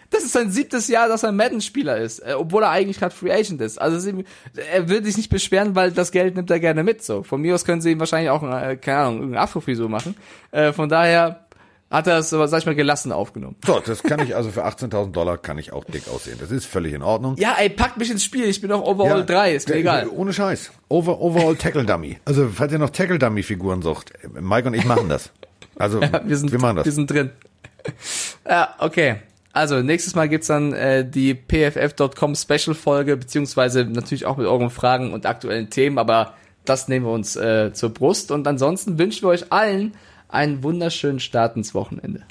[0.09, 3.31] das ist sein siebtes Jahr, dass er Madden-Spieler ist, äh, obwohl er eigentlich gerade Free
[3.31, 3.79] Agent ist.
[3.81, 4.23] Also ihm,
[4.71, 7.03] er will sich nicht beschweren, weil das Geld nimmt er gerne mit.
[7.03, 10.15] So von mir aus können sie ihm wahrscheinlich auch, äh, keine Ahnung, irgendeine Afro-Frisur machen.
[10.51, 11.41] Äh, von daher
[11.89, 13.55] hat er es, sag ich mal, gelassen aufgenommen.
[13.65, 16.37] So, das kann ich also für 18.000 Dollar kann ich auch dick aussehen.
[16.39, 17.37] Das ist völlig in Ordnung.
[17.37, 18.43] Ja, ey, packt mich ins Spiel.
[18.45, 20.09] Ich bin doch Overall 3, ist mir der- egal.
[20.09, 20.71] Ohne Scheiß.
[20.89, 22.17] Over, overall Tackle Dummy.
[22.25, 25.31] Also, falls ihr noch Tackle Dummy Figuren sucht, Mike und ich machen das.
[25.77, 26.85] Also, Wir sind, wir machen das.
[26.85, 27.29] wir sind drin.
[28.49, 29.17] ja, okay.
[29.57, 35.13] Also, nächstes Mal gibt's dann äh, die pff.com Special-Folge, beziehungsweise natürlich auch mit euren Fragen
[35.13, 38.29] und aktuellen Themen, aber das nehmen wir uns äh, zur Brust.
[38.29, 39.95] Und ansonsten wünschen wir euch allen
[40.29, 42.21] einen wunderschönen Start ins Wochenende.